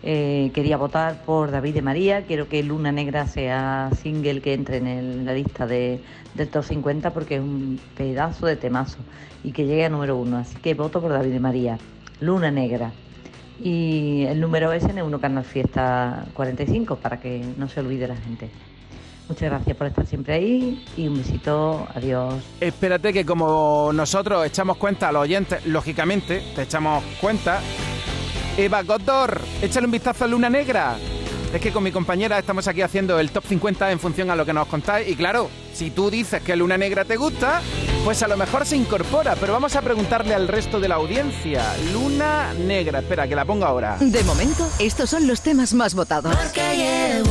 Eh, 0.02 0.50
quería 0.52 0.76
votar 0.76 1.24
por 1.24 1.52
David 1.52 1.74
de 1.74 1.82
María, 1.82 2.22
quiero 2.26 2.48
que 2.48 2.60
Luna 2.64 2.90
Negra 2.90 3.28
sea 3.28 3.90
single 4.02 4.40
que 4.40 4.54
entre 4.54 4.78
en 4.78 4.88
el- 4.88 5.24
la 5.24 5.32
lista 5.32 5.68
de, 5.68 6.00
del 6.34 6.48
top 6.48 6.64
50 6.64 7.12
porque 7.12 7.36
es 7.36 7.40
un 7.40 7.78
pedazo 7.96 8.46
de 8.46 8.56
temazo 8.56 8.98
y 9.44 9.52
que 9.52 9.64
llegue 9.64 9.84
a 9.84 9.90
número 9.90 10.16
uno, 10.16 10.38
así 10.38 10.56
que 10.56 10.74
voto 10.74 11.00
por 11.00 11.12
David 11.12 11.30
de 11.34 11.40
María, 11.40 11.78
Luna 12.20 12.50
Negra. 12.50 12.90
Y 13.62 14.24
el 14.28 14.40
número 14.40 14.72
es 14.72 14.84
N1 14.84 15.20
Canal 15.20 15.44
Fiesta 15.44 16.26
45 16.34 16.96
para 16.96 17.18
que 17.20 17.44
no 17.56 17.68
se 17.68 17.80
olvide 17.80 18.06
la 18.06 18.16
gente. 18.16 18.50
Muchas 19.28 19.50
gracias 19.50 19.76
por 19.76 19.86
estar 19.86 20.06
siempre 20.06 20.34
ahí 20.34 20.84
y 20.96 21.06
un 21.06 21.18
besito, 21.18 21.86
adiós. 21.94 22.34
Espérate 22.60 23.12
que 23.12 23.26
como 23.26 23.90
nosotros 23.92 24.46
echamos 24.46 24.78
cuenta 24.78 25.08
a 25.08 25.12
los 25.12 25.22
oyentes, 25.22 25.66
lógicamente, 25.66 26.42
te 26.54 26.62
echamos 26.62 27.04
cuenta. 27.20 27.60
Eva 28.56 28.82
Goddor, 28.82 29.40
échale 29.60 29.86
un 29.86 29.92
vistazo 29.92 30.24
a 30.24 30.28
Luna 30.28 30.48
Negra. 30.48 30.96
Es 31.52 31.62
que 31.62 31.72
con 31.72 31.82
mi 31.82 31.90
compañera 31.90 32.38
estamos 32.38 32.68
aquí 32.68 32.82
haciendo 32.82 33.18
el 33.18 33.30
top 33.30 33.44
50 33.48 33.90
en 33.90 33.98
función 33.98 34.30
a 34.30 34.36
lo 34.36 34.44
que 34.44 34.52
nos 34.52 34.68
contáis. 34.68 35.08
Y 35.08 35.16
claro, 35.16 35.48
si 35.72 35.90
tú 35.90 36.10
dices 36.10 36.42
que 36.42 36.54
Luna 36.56 36.76
Negra 36.76 37.06
te 37.06 37.16
gusta, 37.16 37.62
pues 38.04 38.22
a 38.22 38.28
lo 38.28 38.36
mejor 38.36 38.66
se 38.66 38.76
incorpora. 38.76 39.34
Pero 39.36 39.54
vamos 39.54 39.74
a 39.74 39.80
preguntarle 39.80 40.34
al 40.34 40.46
resto 40.46 40.78
de 40.78 40.88
la 40.88 40.96
audiencia. 40.96 41.64
Luna 41.92 42.52
Negra, 42.52 42.98
espera, 42.98 43.26
que 43.26 43.34
la 43.34 43.46
pongo 43.46 43.64
ahora. 43.64 43.96
De 43.98 44.22
momento, 44.24 44.68
estos 44.78 45.08
son 45.08 45.26
los 45.26 45.40
temas 45.40 45.72
más 45.72 45.94
votados. 45.94 46.36
Porque 46.36 47.22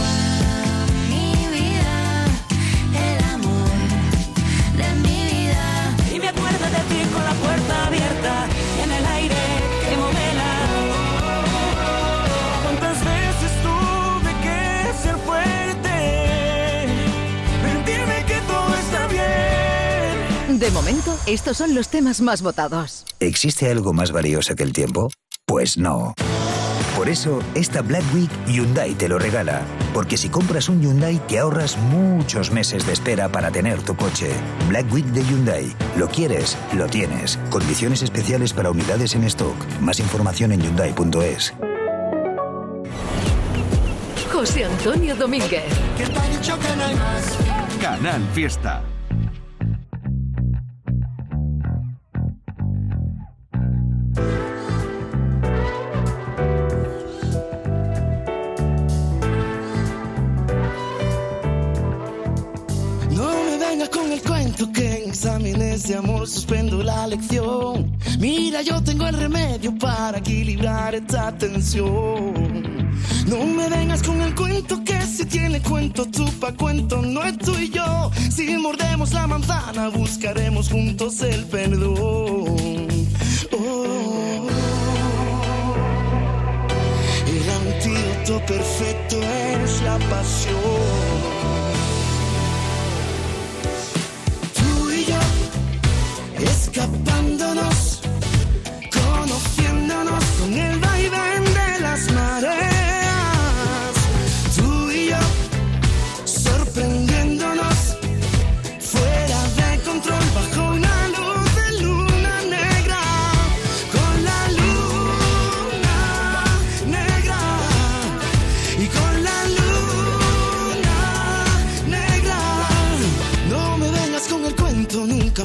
De 20.68 20.74
momento, 20.74 21.18
estos 21.28 21.56
son 21.56 21.74
los 21.74 21.88
temas 21.88 22.20
más 22.20 22.42
votados. 22.42 23.06
¿Existe 23.22 23.72
algo 23.72 23.94
más 23.94 24.12
valioso 24.12 24.54
que 24.54 24.64
el 24.64 24.74
tiempo? 24.74 25.10
Pues 25.46 25.78
no. 25.78 26.14
Por 26.98 27.08
eso, 27.08 27.40
esta 27.56 27.82
Black 27.82 28.04
Week 28.14 28.30
Hyundai 28.48 28.94
te 28.94 29.08
lo 29.08 29.18
regala. 29.18 29.62
Porque 29.94 30.18
si 30.18 30.28
compras 30.28 30.68
un 30.68 30.82
Hyundai 30.82 31.26
te 31.26 31.40
ahorras 31.40 31.78
muchos 31.78 32.52
meses 32.52 32.86
de 32.86 32.92
espera 32.92 33.30
para 33.30 33.50
tener 33.50 33.82
tu 33.82 33.96
coche. 33.96 34.30
Black 34.68 34.92
Week 34.92 35.06
de 35.06 35.24
Hyundai. 35.24 35.74
Lo 35.96 36.10
quieres, 36.10 36.58
lo 36.74 36.88
tienes. 36.88 37.40
Condiciones 37.50 38.02
especiales 38.02 38.52
para 38.52 38.70
unidades 38.70 39.16
en 39.16 39.24
stock. 39.24 39.56
Más 39.80 40.02
información 40.02 40.52
en 40.52 40.64
hyundai.es. 40.64 41.54
José 44.34 44.66
Antonio 44.66 45.16
Domínguez. 45.16 45.64
Canal 47.80 48.22
Fiesta. 48.34 48.84
De 65.88 65.96
amor 65.96 66.28
suspendo 66.28 66.84
la 66.84 67.08
lección. 67.08 67.98
Mira, 68.20 68.62
yo 68.62 68.84
tengo 68.84 69.08
el 69.08 69.16
remedio 69.16 69.78
para 69.78 70.18
equilibrar 70.18 70.94
esta 70.96 71.32
tensión. 71.38 72.92
No 73.26 73.46
me 73.46 73.70
vengas 73.70 74.04
con 74.04 74.22
el 74.22 74.36
cuento 74.36 74.84
que 74.84 75.00
si 75.04 75.26
tiene 75.26 75.62
cuento 75.62 76.06
tú 76.06 76.26
pa' 76.42 76.52
cuento 76.54 77.02
no 77.02 77.24
es 77.24 77.38
tú 77.38 77.58
y 77.58 77.70
yo. 77.70 78.12
Si 78.30 78.58
mordemos 78.58 79.14
la 79.14 79.28
manzana 79.28 79.88
buscaremos 79.88 80.70
juntos 80.70 81.22
el 81.22 81.46
perdón. 81.46 82.58
Oh. 83.54 84.48
El 87.28 87.50
antídoto 87.50 88.46
perfecto 88.46 89.22
es 89.22 89.82
la 89.84 89.98
pasión. 90.10 91.07
Escapándonos, 96.78 98.02
conociéndonos 98.94 100.24
con 100.40 100.54
el 100.54 100.87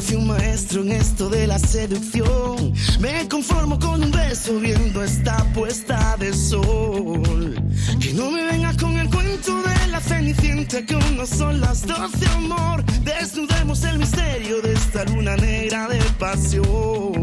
fui 0.03 0.17
un 0.17 0.27
maestro 0.27 0.83
en 0.83 0.93
esto 0.93 1.29
de 1.29 1.47
la 1.47 1.59
seducción. 1.59 2.73
Me 3.01 3.29
conformo 3.29 3.79
con 3.79 4.03
un 4.03 4.11
beso 4.11 4.59
viendo 4.59 5.03
esta 5.03 5.37
puesta 5.55 6.17
de 6.19 6.33
sol. 6.35 7.55
Que 8.01 8.13
no 8.13 8.31
me 8.31 8.45
vengas 8.45 8.77
con 8.77 8.97
el 8.99 9.09
cuento 9.09 9.63
de 9.63 9.87
la 9.89 10.01
cenicienta, 10.01 10.85
que 10.85 10.95
aún 10.95 11.17
no 11.17 11.27
son 11.27 11.61
las 11.61 11.87
dos 11.87 12.13
de 12.21 12.27
amor. 12.27 12.85
Desnudemos 13.05 13.85
el 13.85 13.99
misterio 13.99 14.61
de 14.63 14.73
esta 14.73 15.05
luna 15.05 15.37
negra 15.37 15.89
de 15.89 15.99
pasión. 16.19 17.23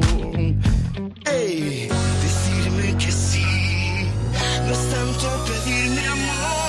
Ey, 1.26 1.90
decirme 2.24 2.98
que 2.98 3.12
sí, 3.12 3.46
no 4.66 4.72
es 4.72 4.90
tanto 4.90 5.28
pedirme 5.46 6.08
amor. 6.08 6.60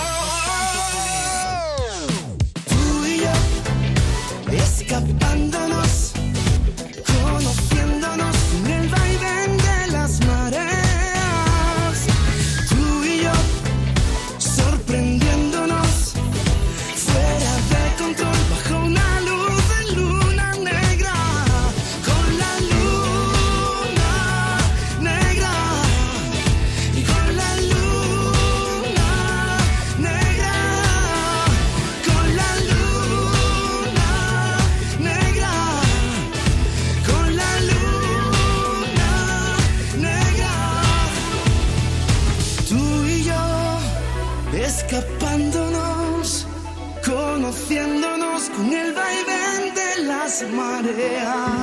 Tú 2.68 3.06
y 3.06 3.20
yo, 3.20 3.34
escapándonos, 4.52 5.19
las 50.82 51.59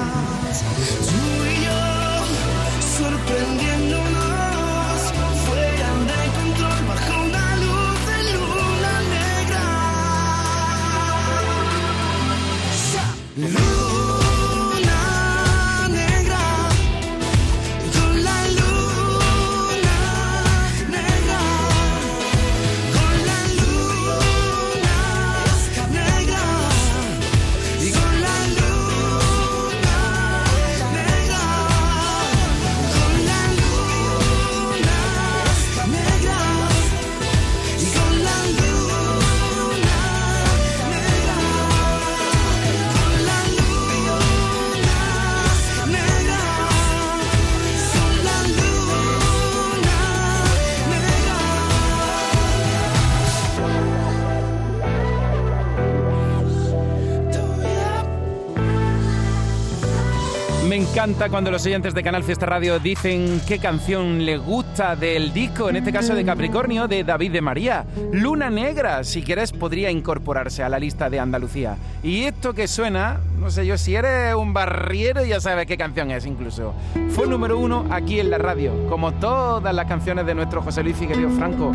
encanta 61.08 61.30
cuando 61.30 61.52
los 61.52 61.66
oyentes 61.66 61.94
de 61.94 62.04
Canal 62.04 62.24
Fiesta 62.24 62.46
Radio 62.46 62.80
dicen 62.80 63.40
qué 63.48 63.60
canción 63.60 64.26
les 64.26 64.42
gusta 64.42 64.96
del 64.96 65.32
disco, 65.32 65.70
en 65.70 65.78
este 65.78 65.94
caso 65.94 66.14
de 66.14 66.26
Capricornio, 66.26 66.88
de 66.88 67.04
David 67.04 67.32
de 67.32 67.42
María. 67.42 67.86
Luna 68.12 68.50
Negra, 68.50 69.04
si 69.06 69.22
quieres, 69.22 69.54
podría 69.54 69.90
incorporarse 69.90 70.64
a 70.64 70.70
la 70.70 70.80
lista 70.80 71.10
de 71.10 71.20
Andalucía. 71.20 71.78
Y 72.04 72.24
esto 72.24 72.54
que 72.54 72.68
suena, 72.68 73.22
no 73.40 73.50
sé 73.50 73.66
yo, 73.66 73.78
si 73.78 73.96
eres 73.96 74.36
un 74.36 74.54
barriero 74.54 75.24
ya 75.24 75.40
sabes 75.40 75.66
qué 75.66 75.78
canción 75.78 76.12
es 76.12 76.26
incluso. 76.26 76.74
Fue 77.10 77.26
número 77.26 77.58
uno 77.58 77.86
aquí 77.90 78.20
en 78.20 78.30
la 78.30 78.38
radio, 78.38 78.88
como 78.90 79.14
todas 79.14 79.74
las 79.74 79.86
canciones 79.86 80.26
de 80.26 80.36
nuestro 80.36 80.62
José 80.62 80.84
Luis 80.84 80.98
Figueroa 80.98 81.32
Franco. 81.32 81.72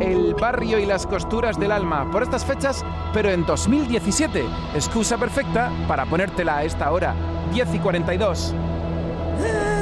El 0.00 0.34
barrio 0.34 0.80
y 0.80 0.86
las 0.86 1.06
costuras 1.06 1.60
del 1.60 1.70
alma, 1.70 2.10
por 2.10 2.24
estas 2.24 2.44
fechas, 2.44 2.84
pero 3.12 3.30
en 3.30 3.46
2017. 3.46 4.42
Excusa 4.74 5.16
perfecta 5.16 5.70
para 5.86 6.06
ponértela 6.06 6.58
a 6.58 6.64
esta 6.64 6.90
hora, 6.90 7.14
10 7.52 7.74
y 7.74 7.78
42. 7.78 8.54
Yeah. 9.36 9.64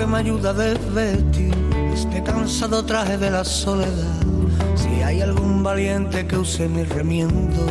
que 0.00 0.06
me 0.06 0.16
ayuda 0.16 0.50
a 0.50 0.54
desvestir 0.54 1.54
este 1.92 2.22
cansado 2.22 2.82
traje 2.86 3.18
de 3.18 3.30
la 3.30 3.44
soledad. 3.44 4.22
Si 4.74 5.02
hay 5.02 5.20
algún 5.20 5.62
valiente 5.62 6.26
que 6.26 6.38
use 6.38 6.66
mi 6.70 6.84
remiendo. 6.84 7.66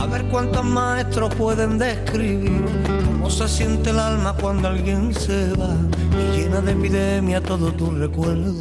A 0.00 0.06
ver 0.06 0.22
cuántos 0.26 0.64
maestros 0.64 1.34
pueden 1.34 1.78
describir 1.78 2.64
cómo 3.06 3.28
se 3.28 3.48
siente 3.48 3.90
el 3.90 3.98
alma 3.98 4.36
cuando 4.40 4.68
alguien 4.68 5.12
se 5.12 5.52
va 5.54 5.74
y 6.20 6.36
llena 6.36 6.60
de 6.60 6.70
epidemia 6.70 7.40
todo 7.40 7.72
tu 7.72 7.90
recuerdo. 7.90 8.54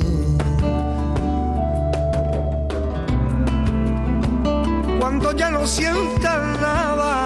Cuando 5.00 5.36
ya 5.36 5.52
no 5.52 5.68
sientas 5.68 6.60
nada. 6.60 7.21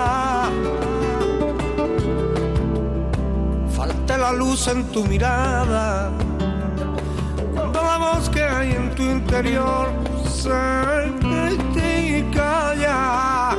La 4.26 4.34
luz 4.34 4.68
en 4.68 4.84
tu 4.92 5.06
mirada. 5.06 6.12
Cuando 7.54 7.80
la 7.84 7.98
voz 7.98 8.28
que 8.30 8.42
hay 8.42 8.72
en 8.72 8.96
tu 8.96 9.04
interior 9.04 9.90
se 10.26 10.50
y 12.10 12.24
calla. 12.34 13.56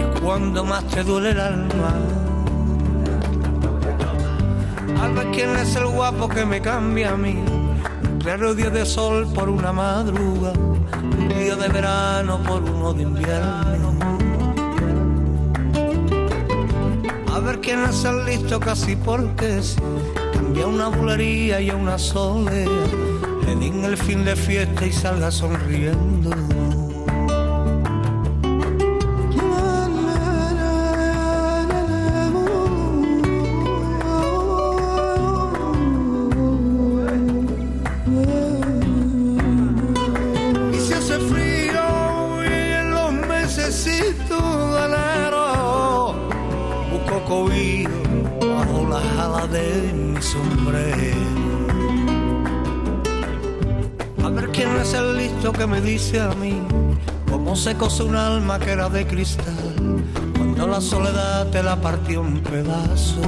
Y 0.00 0.20
cuando 0.20 0.64
más 0.64 0.84
te 0.88 1.02
duele 1.02 1.30
el 1.30 1.40
alma. 1.40 1.92
Al 5.02 5.14
ver 5.14 5.30
quién 5.32 5.56
es 5.56 5.74
el 5.76 5.86
guapo 5.86 6.28
que 6.28 6.44
me 6.44 6.60
cambia 6.60 7.12
a 7.12 7.16
mí. 7.16 7.42
Claro 8.22 8.54
día 8.54 8.68
de 8.68 8.84
sol 8.84 9.26
por 9.34 9.48
una 9.48 9.72
madruga. 9.72 10.52
Un 10.52 11.28
día 11.28 11.56
de 11.56 11.68
verano 11.68 12.38
por 12.46 12.62
uno 12.64 12.92
de 12.92 13.02
invierno. 13.02 13.99
Es 17.70 18.04
el 18.04 18.24
listo 18.24 18.58
casi 18.58 18.96
porque 18.96 19.62
sí. 19.62 19.76
Cambia 20.32 20.66
una 20.66 20.88
bulería 20.88 21.60
y 21.60 21.70
a 21.70 21.76
una 21.76 21.98
soledad. 21.98 22.66
Le 23.46 23.54
den 23.54 23.84
el 23.84 23.96
fin 23.96 24.24
de 24.24 24.34
fiesta 24.34 24.84
y 24.84 24.92
salga 24.92 25.30
sonriendo. 25.30 26.30
Me 55.70 55.80
dice 55.80 56.20
a 56.20 56.30
mí 56.34 56.60
cómo 57.30 57.54
se 57.54 57.76
cose 57.76 58.02
un 58.02 58.16
alma 58.16 58.58
que 58.58 58.72
era 58.72 58.88
de 58.88 59.06
cristal 59.06 60.02
cuando 60.36 60.66
la 60.66 60.80
soledad 60.80 61.48
te 61.50 61.62
la 61.62 61.80
partió 61.80 62.26
en 62.26 62.40
pedazos. 62.42 63.24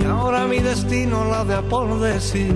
Y 0.00 0.04
ahora 0.04 0.46
mi 0.46 0.60
destino 0.60 1.26
la 1.26 1.44
de 1.44 1.54
a 1.54 1.62
por 1.62 2.00
decir 2.00 2.54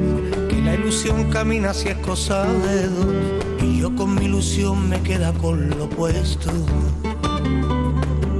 que 0.49 0.63
la 0.63 0.75
ilusión 0.75 1.31
camina 1.31 1.75
si 1.75 1.89
es 1.89 1.99
cosa 1.99 2.45
de 2.45 2.89
dos 2.89 3.15
y 3.61 3.81
yo 3.81 3.95
con 3.95 4.15
mi 4.15 4.25
ilusión 4.25 4.89
me 4.89 5.03
queda 5.03 5.33
con 5.35 5.69
lo 5.69 5.85
opuesto. 5.85 6.51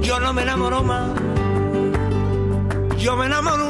Yo 0.01 0.19
no 0.19 0.33
me 0.33 0.41
enamoro 0.41 0.83
más, 0.83 1.11
yo 2.97 3.15
me 3.15 3.27
enamoro 3.27 3.64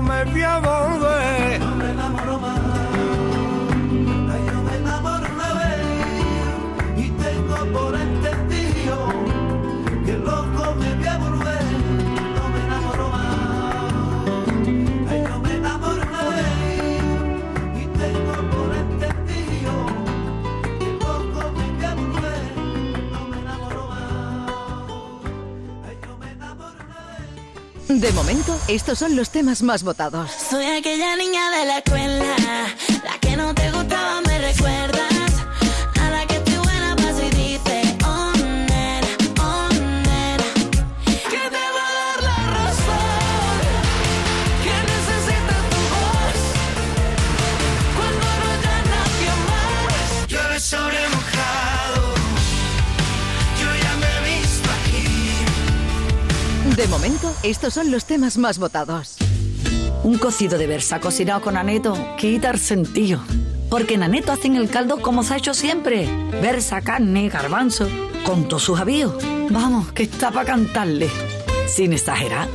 el 0.00 0.32
loco 0.40 0.81
De 28.02 28.10
momento, 28.10 28.58
estos 28.66 28.98
son 28.98 29.14
los 29.14 29.30
temas 29.30 29.62
más 29.62 29.84
votados. 29.84 30.28
Soy 30.32 30.64
aquella 30.64 31.14
niña 31.14 31.50
de 31.52 31.66
la 31.66 31.78
escuela, 31.78 32.34
De 56.82 56.88
momento, 56.88 57.32
estos 57.44 57.74
son 57.74 57.92
los 57.92 58.06
temas 58.06 58.38
más 58.38 58.58
votados. 58.58 59.14
Un 60.02 60.18
cocido 60.18 60.58
de 60.58 60.66
versa 60.66 60.98
cocinado 60.98 61.40
con 61.40 61.56
aneto 61.56 61.96
quita 62.18 62.50
el 62.50 62.58
sentido. 62.58 63.20
Porque 63.70 63.94
en 63.94 64.02
aneto 64.02 64.32
hacen 64.32 64.56
el 64.56 64.68
caldo 64.68 65.00
como 65.00 65.22
se 65.22 65.34
ha 65.34 65.36
hecho 65.36 65.54
siempre. 65.54 66.08
Versa, 66.42 66.80
carne, 66.80 67.28
garbanzo, 67.28 67.88
con 68.24 68.48
todos 68.48 68.64
sus 68.64 68.80
avíos. 68.80 69.14
Vamos, 69.50 69.92
que 69.92 70.02
está 70.02 70.32
para 70.32 70.44
cantarle. 70.44 71.08
Sin 71.68 71.92
exagerar. 71.92 72.48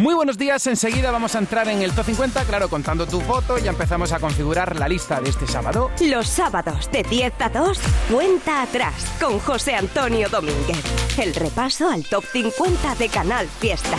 Muy 0.00 0.14
buenos 0.14 0.38
días, 0.38 0.66
enseguida 0.66 1.10
vamos 1.10 1.34
a 1.34 1.40
entrar 1.40 1.68
en 1.68 1.82
el 1.82 1.92
Top 1.92 2.06
50, 2.06 2.44
claro, 2.44 2.70
contando 2.70 3.06
tu 3.06 3.20
voto, 3.20 3.58
ya 3.58 3.68
empezamos 3.68 4.12
a 4.12 4.18
configurar 4.18 4.74
la 4.76 4.88
lista 4.88 5.20
de 5.20 5.28
este 5.28 5.46
sábado. 5.46 5.90
Los 6.00 6.26
sábados 6.26 6.90
de 6.90 7.02
10 7.02 7.34
a 7.38 7.50
2, 7.50 7.78
cuenta 8.10 8.62
atrás 8.62 8.94
con 9.20 9.38
José 9.40 9.74
Antonio 9.74 10.30
Domínguez. 10.30 10.82
El 11.18 11.34
repaso 11.34 11.90
al 11.90 12.02
top 12.04 12.24
50 12.32 12.94
de 12.94 13.10
Canal 13.10 13.46
Fiesta. 13.46 13.98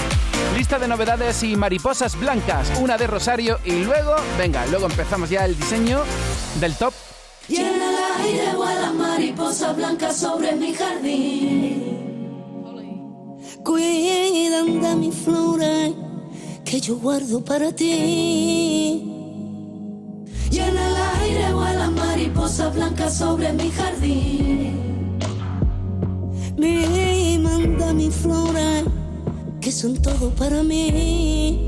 Lista 0.58 0.80
de 0.80 0.88
novedades 0.88 1.44
y 1.44 1.56
mariposas 1.56 2.20
blancas, 2.20 2.72
una 2.82 2.98
de 2.98 3.06
Rosario 3.06 3.60
y 3.64 3.84
luego, 3.84 4.16
venga, 4.40 4.66
luego 4.66 4.88
empezamos 4.88 5.30
ya 5.30 5.46
el 5.46 5.56
diseño 5.56 6.02
del 6.60 6.76
top. 6.78 6.96
Y 7.48 7.58
en 7.58 7.76
el 7.76 7.96
aire 8.26 8.56
vuelan 8.56 8.98
mariposas 8.98 9.78
blancas 9.78 10.18
sobre 10.18 10.54
mi 10.54 10.74
jardín 10.74 12.01
cuidan 13.64 14.82
de 14.82 14.96
mi 14.96 15.12
flora 15.12 15.90
que 16.66 16.80
yo 16.80 16.98
guardo 16.98 17.44
para 17.44 17.72
ti. 17.72 19.04
Y 20.52 20.58
en 20.58 20.78
el 20.78 20.96
aire 21.20 21.54
vuela 21.54 21.90
mariposa 21.92 22.70
blanca 22.70 23.10
sobre 23.10 23.54
mi 23.54 23.70
jardín. 23.72 25.20
Me 26.58 27.40
manda 27.40 27.94
mi 27.94 28.10
flora 28.10 28.84
que 29.60 29.72
son 29.72 30.02
todo 30.02 30.30
para 30.32 30.64
mí. 30.64 31.68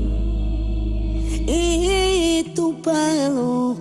Y 1.46 2.54
tu 2.54 2.80
palo 2.82 3.76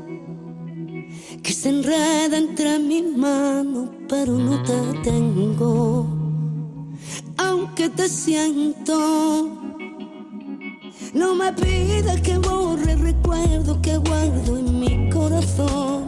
que 1.41 1.53
se 1.53 1.69
enreda 1.69 2.37
entre 2.37 2.79
mis 2.79 3.17
manos, 3.17 3.89
pero 4.07 4.33
no 4.37 4.61
te 4.63 4.79
tengo. 5.03 6.22
Aunque 7.75 7.89
te 7.89 8.07
siento, 8.07 9.49
no 11.11 11.33
me 11.33 11.51
pidas 11.53 12.21
que 12.21 12.37
borre 12.37 12.95
recuerdos 12.97 13.79
que 13.81 13.97
guardo 13.97 14.57
en 14.59 14.79
mi 14.79 15.09
corazón. 15.09 16.05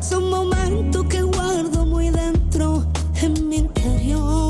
Son 0.00 0.30
momentos 0.30 1.04
que 1.06 1.20
guardo 1.20 1.84
muy 1.84 2.10
dentro 2.10 2.86
en 3.22 3.48
mi 3.48 3.56
interior. 3.56 4.43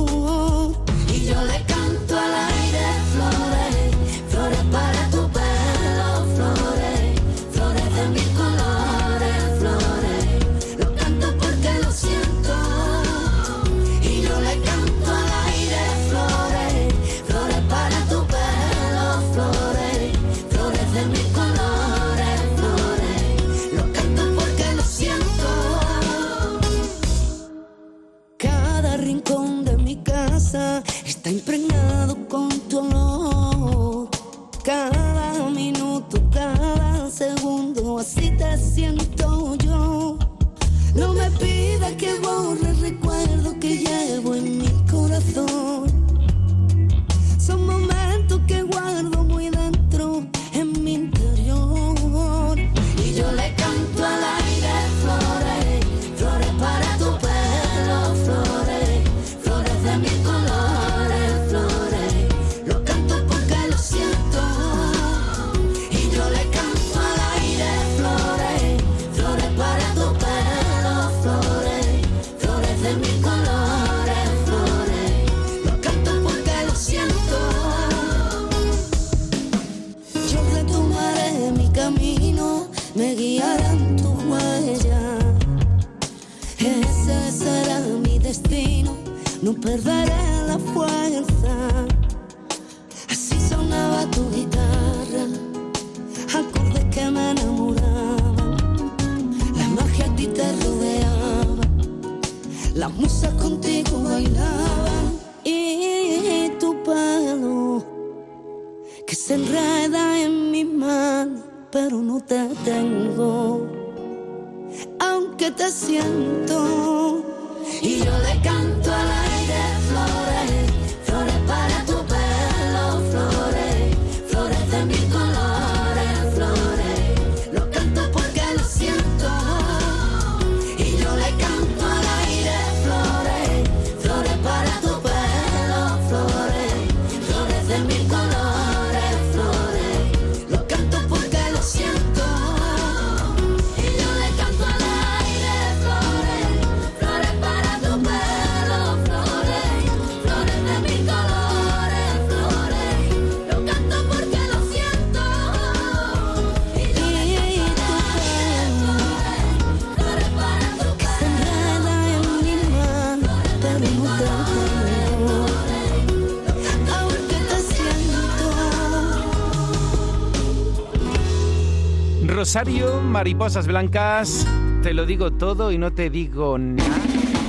Rosario, 172.55 173.01
mariposas 173.01 173.67
blancas, 173.67 174.47
te 174.81 174.95
lo 174.95 175.07
digo 175.07 175.33
todo 175.33 175.73
y 175.73 175.79
no 175.79 175.93
te 175.93 176.09
digo 176.09 176.57
nada. 176.57 176.89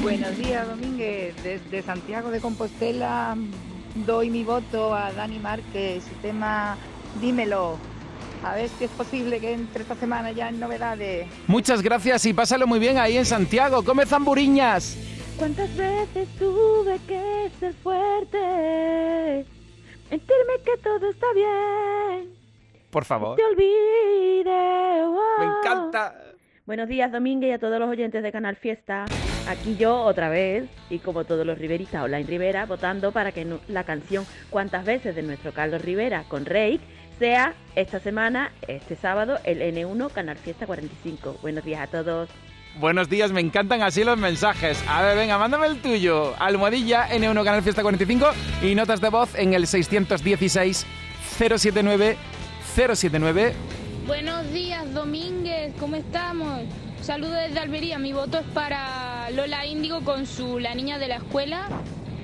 Buenos 0.02 0.36
días, 0.36 0.68
Domínguez. 0.68 1.36
Desde 1.44 1.84
Santiago 1.84 2.32
de 2.32 2.42
Compostela 2.42 3.38
doy 4.08 4.32
mi 4.32 4.44
voto 4.44 4.96
a 4.96 5.12
Dani 5.12 5.38
Márquez. 5.38 6.06
Su 6.06 6.16
tema 6.24 6.76
Dímelo. 7.22 7.78
A 8.44 8.56
ver 8.56 8.68
si 8.68 8.86
es 8.86 8.90
posible 8.90 9.40
que 9.40 9.54
entre 9.54 9.84
esta 9.84 9.94
semana 9.94 10.32
ya 10.32 10.50
en 10.50 10.60
novedades. 10.60 11.28
Muchas 11.46 11.84
gracias 11.84 12.26
y 12.26 12.34
pásalo 12.34 12.66
muy 12.66 12.80
bien 12.80 12.98
ahí 12.98 13.16
en 13.16 13.26
Santiago. 13.26 13.84
Come 13.84 14.08
zamburiñas. 14.08 14.98
¿Cuántas 15.38 15.70
veces 15.78 16.28
tuve 16.40 17.00
que 17.08 17.52
ser 17.60 17.76
fuerte? 17.76 19.46
Mentirme 20.10 20.54
que 20.66 20.78
todo 20.82 21.12
está 21.12 21.28
bien. 21.36 22.45
Por 22.96 23.04
favor. 23.04 23.36
Te 23.36 23.44
olvide. 23.44 25.06
wow. 25.06 25.20
Me 25.40 25.46
encanta. 25.48 26.16
Buenos 26.66 26.88
días, 26.88 27.12
Domínguez, 27.12 27.50
y 27.50 27.52
a 27.52 27.60
todos 27.60 27.78
los 27.78 27.90
oyentes 27.90 28.24
de 28.24 28.32
Canal 28.32 28.56
Fiesta. 28.56 29.04
Aquí 29.50 29.76
yo 29.76 30.00
otra 30.00 30.30
vez, 30.30 30.70
y 30.90 31.00
como 31.00 31.26
todos 31.26 31.46
los 31.46 31.58
riveristas 31.58 32.06
online 32.06 32.24
Rivera, 32.24 32.66
votando 32.66 33.12
para 33.12 33.34
que 33.34 33.46
la 33.68 33.84
canción 33.84 34.26
Cuántas 34.50 34.86
veces 34.86 35.14
de 35.14 35.24
nuestro 35.24 35.52
Carlos 35.52 35.82
Rivera 35.82 36.24
con 36.30 36.46
Rey 36.46 36.80
sea 37.20 37.54
esta 37.76 38.00
semana, 38.00 38.54
este 38.66 38.96
sábado, 38.96 39.40
el 39.44 39.60
N1 39.60 40.14
Canal 40.14 40.38
Fiesta 40.38 40.66
45. 40.66 41.40
Buenos 41.42 41.66
días 41.66 41.82
a 41.82 41.88
todos. 41.88 42.30
Buenos 42.80 43.10
días, 43.10 43.34
me 43.34 43.42
encantan 43.42 43.82
así 43.82 44.06
los 44.06 44.18
mensajes. 44.18 44.82
A 44.88 45.02
ver, 45.02 45.18
venga, 45.18 45.38
mándame 45.38 45.68
el 45.68 45.82
tuyo. 45.82 46.34
Almohadilla 46.40 47.10
N1 47.10 47.44
Canal 47.44 47.62
Fiesta 47.62 47.82
45 47.82 48.26
y 48.62 48.74
notas 48.74 49.02
de 49.02 49.10
voz 49.10 49.36
en 49.36 49.54
el 49.54 49.68
616 49.68 50.88
079 51.38 52.16
079. 52.76 53.54
Buenos 54.06 54.52
días, 54.52 54.94
Domínguez, 54.94 55.74
¿cómo 55.80 55.96
estamos? 55.96 56.64
Saludos 57.02 57.36
desde 57.48 57.60
Almería. 57.60 57.98
Mi 58.00 58.12
voto 58.12 58.40
es 58.40 58.46
para 58.48 59.30
Lola 59.32 59.66
Índigo 59.66 60.02
con 60.02 60.26
su 60.26 60.60
La 60.60 60.76
Niña 60.76 61.00
de 61.00 61.08
la 61.08 61.16
Escuela 61.16 61.70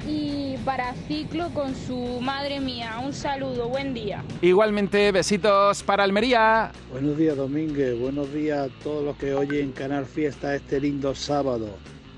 y 0.06 0.58
para 0.66 0.94
Ciclo 1.08 1.52
con 1.54 1.74
su 1.74 2.20
Madre 2.20 2.60
Mía. 2.60 3.00
Un 3.02 3.14
saludo, 3.14 3.70
buen 3.70 3.94
día. 3.94 4.26
Igualmente, 4.42 5.14
besitos 5.14 5.84
para 5.84 6.04
Almería. 6.04 6.74
Buenos 6.92 7.18
días, 7.18 7.38
Domínguez. 7.38 7.98
Buenos 7.98 8.34
días 8.34 8.70
a 8.70 8.84
todos 8.84 9.06
los 9.06 9.16
que 9.16 9.34
oyen 9.34 9.72
Canal 9.72 10.06
Fiesta 10.06 10.54
este 10.54 10.82
lindo 10.82 11.16
sábado. 11.16 11.70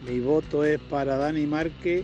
Mi 0.07 0.19
voto 0.19 0.63
es 0.63 0.79
para 0.79 1.17
Dani 1.17 1.45
Márquez 1.45 2.03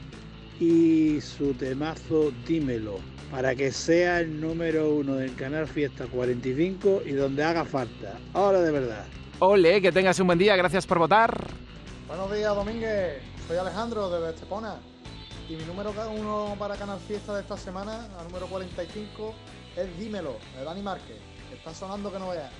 y 0.59 1.21
su 1.21 1.53
temazo 1.53 2.31
Dímelo, 2.45 2.99
para 3.31 3.55
que 3.55 3.71
sea 3.71 4.19
el 4.19 4.41
número 4.41 4.93
uno 4.93 5.15
del 5.15 5.33
canal 5.35 5.67
Fiesta 5.67 6.05
45 6.07 7.03
y 7.05 7.13
donde 7.13 7.43
haga 7.43 7.65
falta. 7.65 8.17
Ahora 8.33 8.61
de 8.61 8.71
verdad. 8.71 9.05
Ole, 9.39 9.81
que 9.81 9.91
tengas 9.91 10.19
un 10.19 10.27
buen 10.27 10.39
día, 10.39 10.55
gracias 10.55 10.85
por 10.85 10.99
votar. 10.99 11.47
Buenos 12.07 12.31
días, 12.33 12.53
Domínguez. 12.53 13.21
Soy 13.47 13.57
Alejandro 13.57 14.09
de 14.09 14.29
Estepona. 14.31 14.75
Y 15.47 15.55
mi 15.55 15.63
número 15.63 15.93
uno 16.11 16.55
para 16.59 16.75
Canal 16.75 16.99
Fiesta 16.99 17.35
de 17.35 17.41
esta 17.41 17.57
semana, 17.57 18.07
el 18.19 18.27
número 18.27 18.47
45, 18.47 19.33
es 19.77 19.97
Dímelo, 19.97 20.37
de 20.57 20.63
Dani 20.63 20.81
Márquez. 20.81 21.17
Está 21.53 21.73
sonando 21.73 22.11
que 22.11 22.19
no 22.19 22.29
veas. 22.29 22.51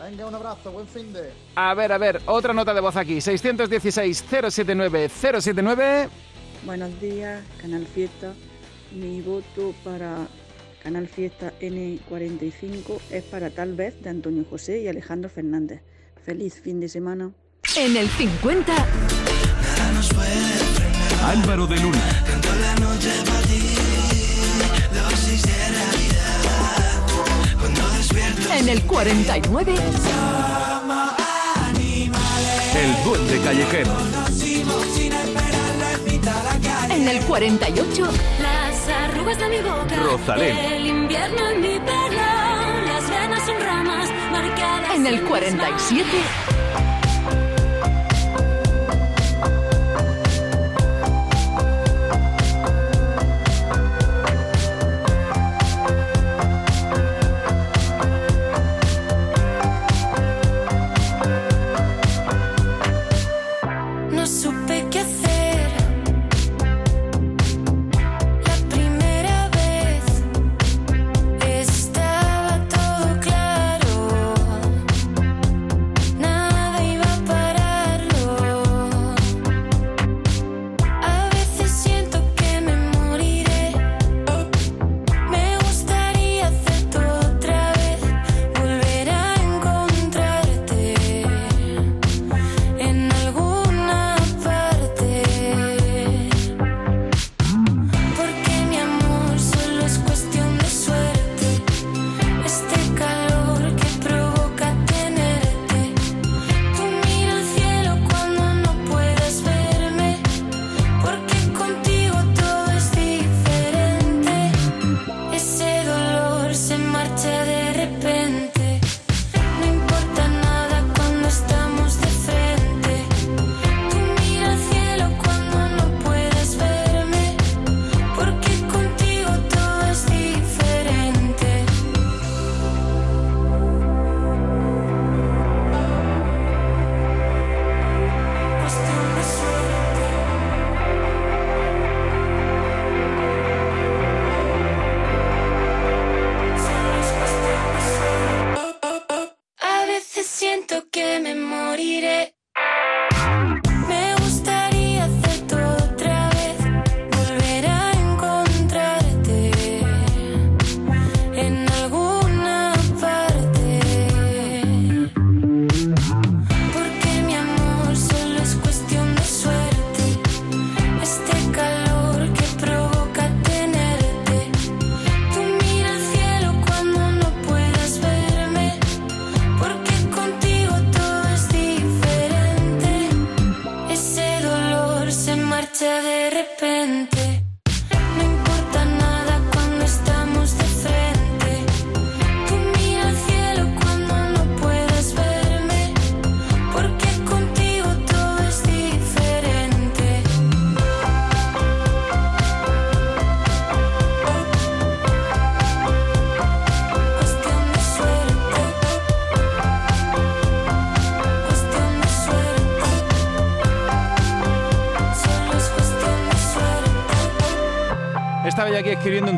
Venga, 0.00 0.26
un 0.26 0.34
abrazo, 0.34 0.72
buen 0.72 0.86
fin 0.86 1.12
de. 1.12 1.30
A 1.56 1.74
ver, 1.74 1.92
a 1.92 1.98
ver, 1.98 2.22
otra 2.26 2.52
nota 2.52 2.72
de 2.74 2.80
voz 2.80 2.96
aquí, 2.96 3.18
616-079-079. 3.18 6.08
Buenos 6.68 7.00
días, 7.00 7.42
Canal 7.62 7.86
Fiesta. 7.86 8.34
Mi 8.92 9.22
voto 9.22 9.74
para 9.82 10.28
Canal 10.82 11.08
Fiesta 11.08 11.54
N45 11.62 13.00
es 13.10 13.24
para 13.24 13.48
Tal 13.48 13.74
vez 13.74 13.98
de 14.02 14.10
Antonio 14.10 14.44
José 14.44 14.82
y 14.82 14.86
Alejandro 14.86 15.30
Fernández. 15.30 15.80
Feliz 16.26 16.60
fin 16.60 16.78
de 16.78 16.90
semana. 16.90 17.30
En 17.74 17.96
el 17.96 18.06
50, 18.06 18.86
Álvaro 21.24 21.66
de 21.66 21.76
Luna. 21.76 22.02
en 28.58 28.68
el 28.68 28.82
49, 28.82 29.74
El 32.74 33.04
duende 33.04 33.40
callejero. 33.42 35.27
En 37.08 37.16
el 37.16 37.24
48, 37.24 38.04
Las 38.42 38.88
arrugas 38.88 39.38
de 39.38 39.48
mi 39.48 39.58
boca. 39.58 39.96
Rosalén. 39.96 40.56
El 40.56 40.86
invierno 40.86 41.48
en 41.48 41.60
mi 41.60 41.78
pelo. 41.78 42.20
Las 42.86 43.08
venas 43.08 43.46
son 43.46 43.60
ramas 43.60 44.10
marcadas. 44.30 44.94
en 44.94 45.06
el 45.06 45.22
47, 45.22 46.04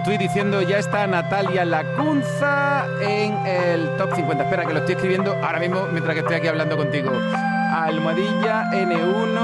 tuit 0.03 0.21
diciendo 0.21 0.63
ya 0.63 0.79
está 0.79 1.07
Natalia 1.07 1.65
Lacunza 1.65 2.87
en 3.01 3.35
el 3.47 3.97
top 3.97 4.15
50. 4.15 4.45
Espera, 4.45 4.65
que 4.67 4.73
lo 4.73 4.81
estoy 4.81 4.95
escribiendo 4.95 5.35
ahora 5.43 5.59
mismo 5.59 5.87
mientras 5.93 6.15
que 6.15 6.21
estoy 6.21 6.37
aquí 6.37 6.47
hablando 6.49 6.77
contigo. 6.77 7.11
Almohadilla 7.11 8.71
N1, 8.73 9.39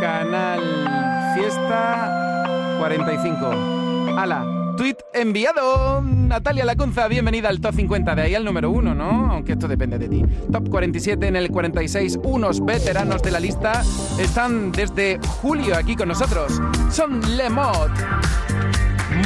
Canal 0.00 1.34
Fiesta 1.34 2.76
45. 2.78 4.16
¡Hala! 4.18 4.44
Tweet 4.76 4.96
enviado. 5.12 6.02
Natalia 6.02 6.64
Lacunza, 6.64 7.06
bienvenida 7.08 7.48
al 7.48 7.60
top 7.60 7.74
50. 7.74 8.14
De 8.14 8.22
ahí 8.22 8.34
al 8.34 8.44
número 8.44 8.70
1, 8.70 8.94
¿no? 8.94 9.30
Aunque 9.32 9.52
esto 9.52 9.68
depende 9.68 9.98
de 9.98 10.08
ti. 10.08 10.24
Top 10.50 10.68
47 10.68 11.26
en 11.26 11.36
el 11.36 11.50
46. 11.50 12.18
Unos 12.24 12.64
veteranos 12.64 13.22
de 13.22 13.30
la 13.30 13.40
lista 13.40 13.82
están 14.18 14.72
desde 14.72 15.20
julio 15.40 15.76
aquí 15.76 15.94
con 15.94 16.08
nosotros. 16.08 16.60
Son 16.90 17.20
Lemot. 17.36 17.90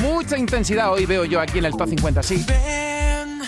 Mucha 0.03 0.37
intensidad 0.37 0.93
hoy 0.93 1.07
veo 1.07 1.25
yo 1.25 1.41
aquí 1.41 1.59
en 1.59 1.67
el 1.67 1.77
top 1.77 1.89
50, 1.89 2.23
sí. 2.23 2.45
Ven, 2.47 3.41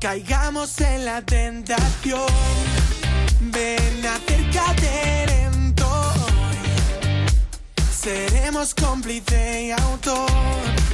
caigamos 0.00 0.80
en 0.80 1.04
la 1.04 1.22
tentación. 1.22 2.20
Ven, 3.40 4.06
acércate 4.06 5.26
lento. 5.26 6.12
Seremos 7.90 8.74
cómplice 8.74 9.64
y 9.66 9.70
autor 9.72 10.85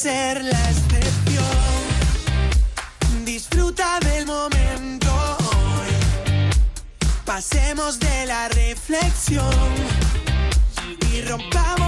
ser 0.00 0.42
la 0.42 0.70
excepción. 0.70 1.44
Disfruta 3.22 4.00
del 4.00 4.24
momento 4.24 5.10
hoy. 5.40 5.92
Pasemos 7.26 8.00
de 8.00 8.24
la 8.24 8.48
reflexión 8.48 9.74
y 11.12 11.20
rompamos. 11.20 11.79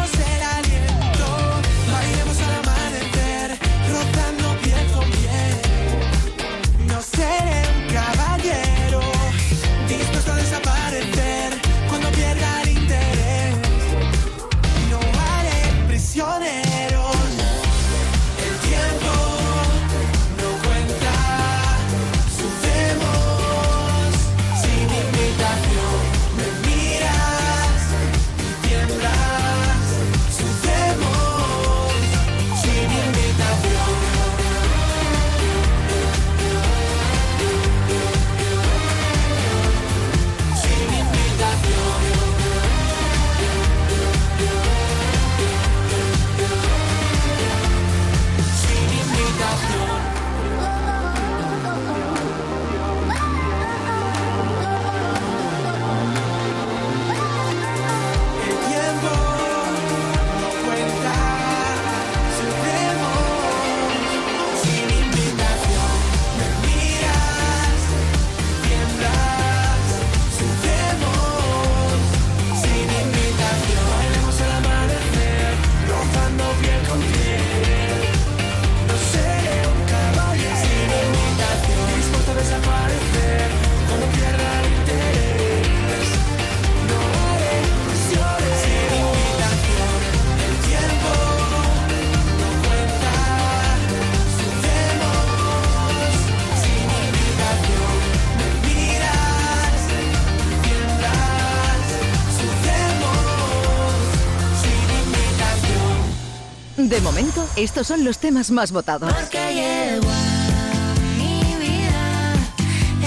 Estos 107.62 107.86
son 107.86 108.02
los 108.02 108.18
temas 108.18 108.50
más 108.50 108.72
votados. 108.72 109.14
Porque 109.14 109.38
llevo 109.54 110.10
a 110.10 110.94
mi 111.16 111.54
vida 111.62 112.34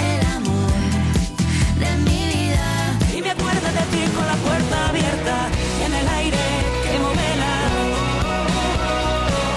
el 0.00 0.26
amor 0.34 0.72
de 1.78 1.96
mi 1.98 2.24
vida. 2.26 2.98
Y 3.14 3.20
me 3.20 3.32
acuerdo 3.32 3.60
de 3.60 3.84
ti 3.92 4.10
con 4.16 4.26
la 4.26 4.34
puerta 4.36 4.88
abierta 4.88 5.48
en 5.84 5.92
el 5.92 6.08
aire 6.08 6.38
que 6.90 6.98
movela. 6.98 7.54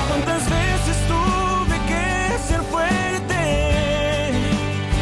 ¿Cuántas 0.10 0.44
veces 0.50 0.98
tuve 1.08 1.78
que 1.88 2.04
ser 2.50 2.62
fuerte? 2.64 3.40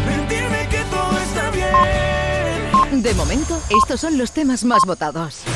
Mentirme 0.06 0.68
que 0.70 0.84
todo 0.91 1.18
está 1.18 1.50
bien. 1.50 3.02
De 3.02 3.14
momento, 3.16 3.60
estos 3.72 4.00
son 4.00 4.20
los 4.20 4.32
temas 4.32 4.64
más 4.64 4.84
votados. 4.86 5.47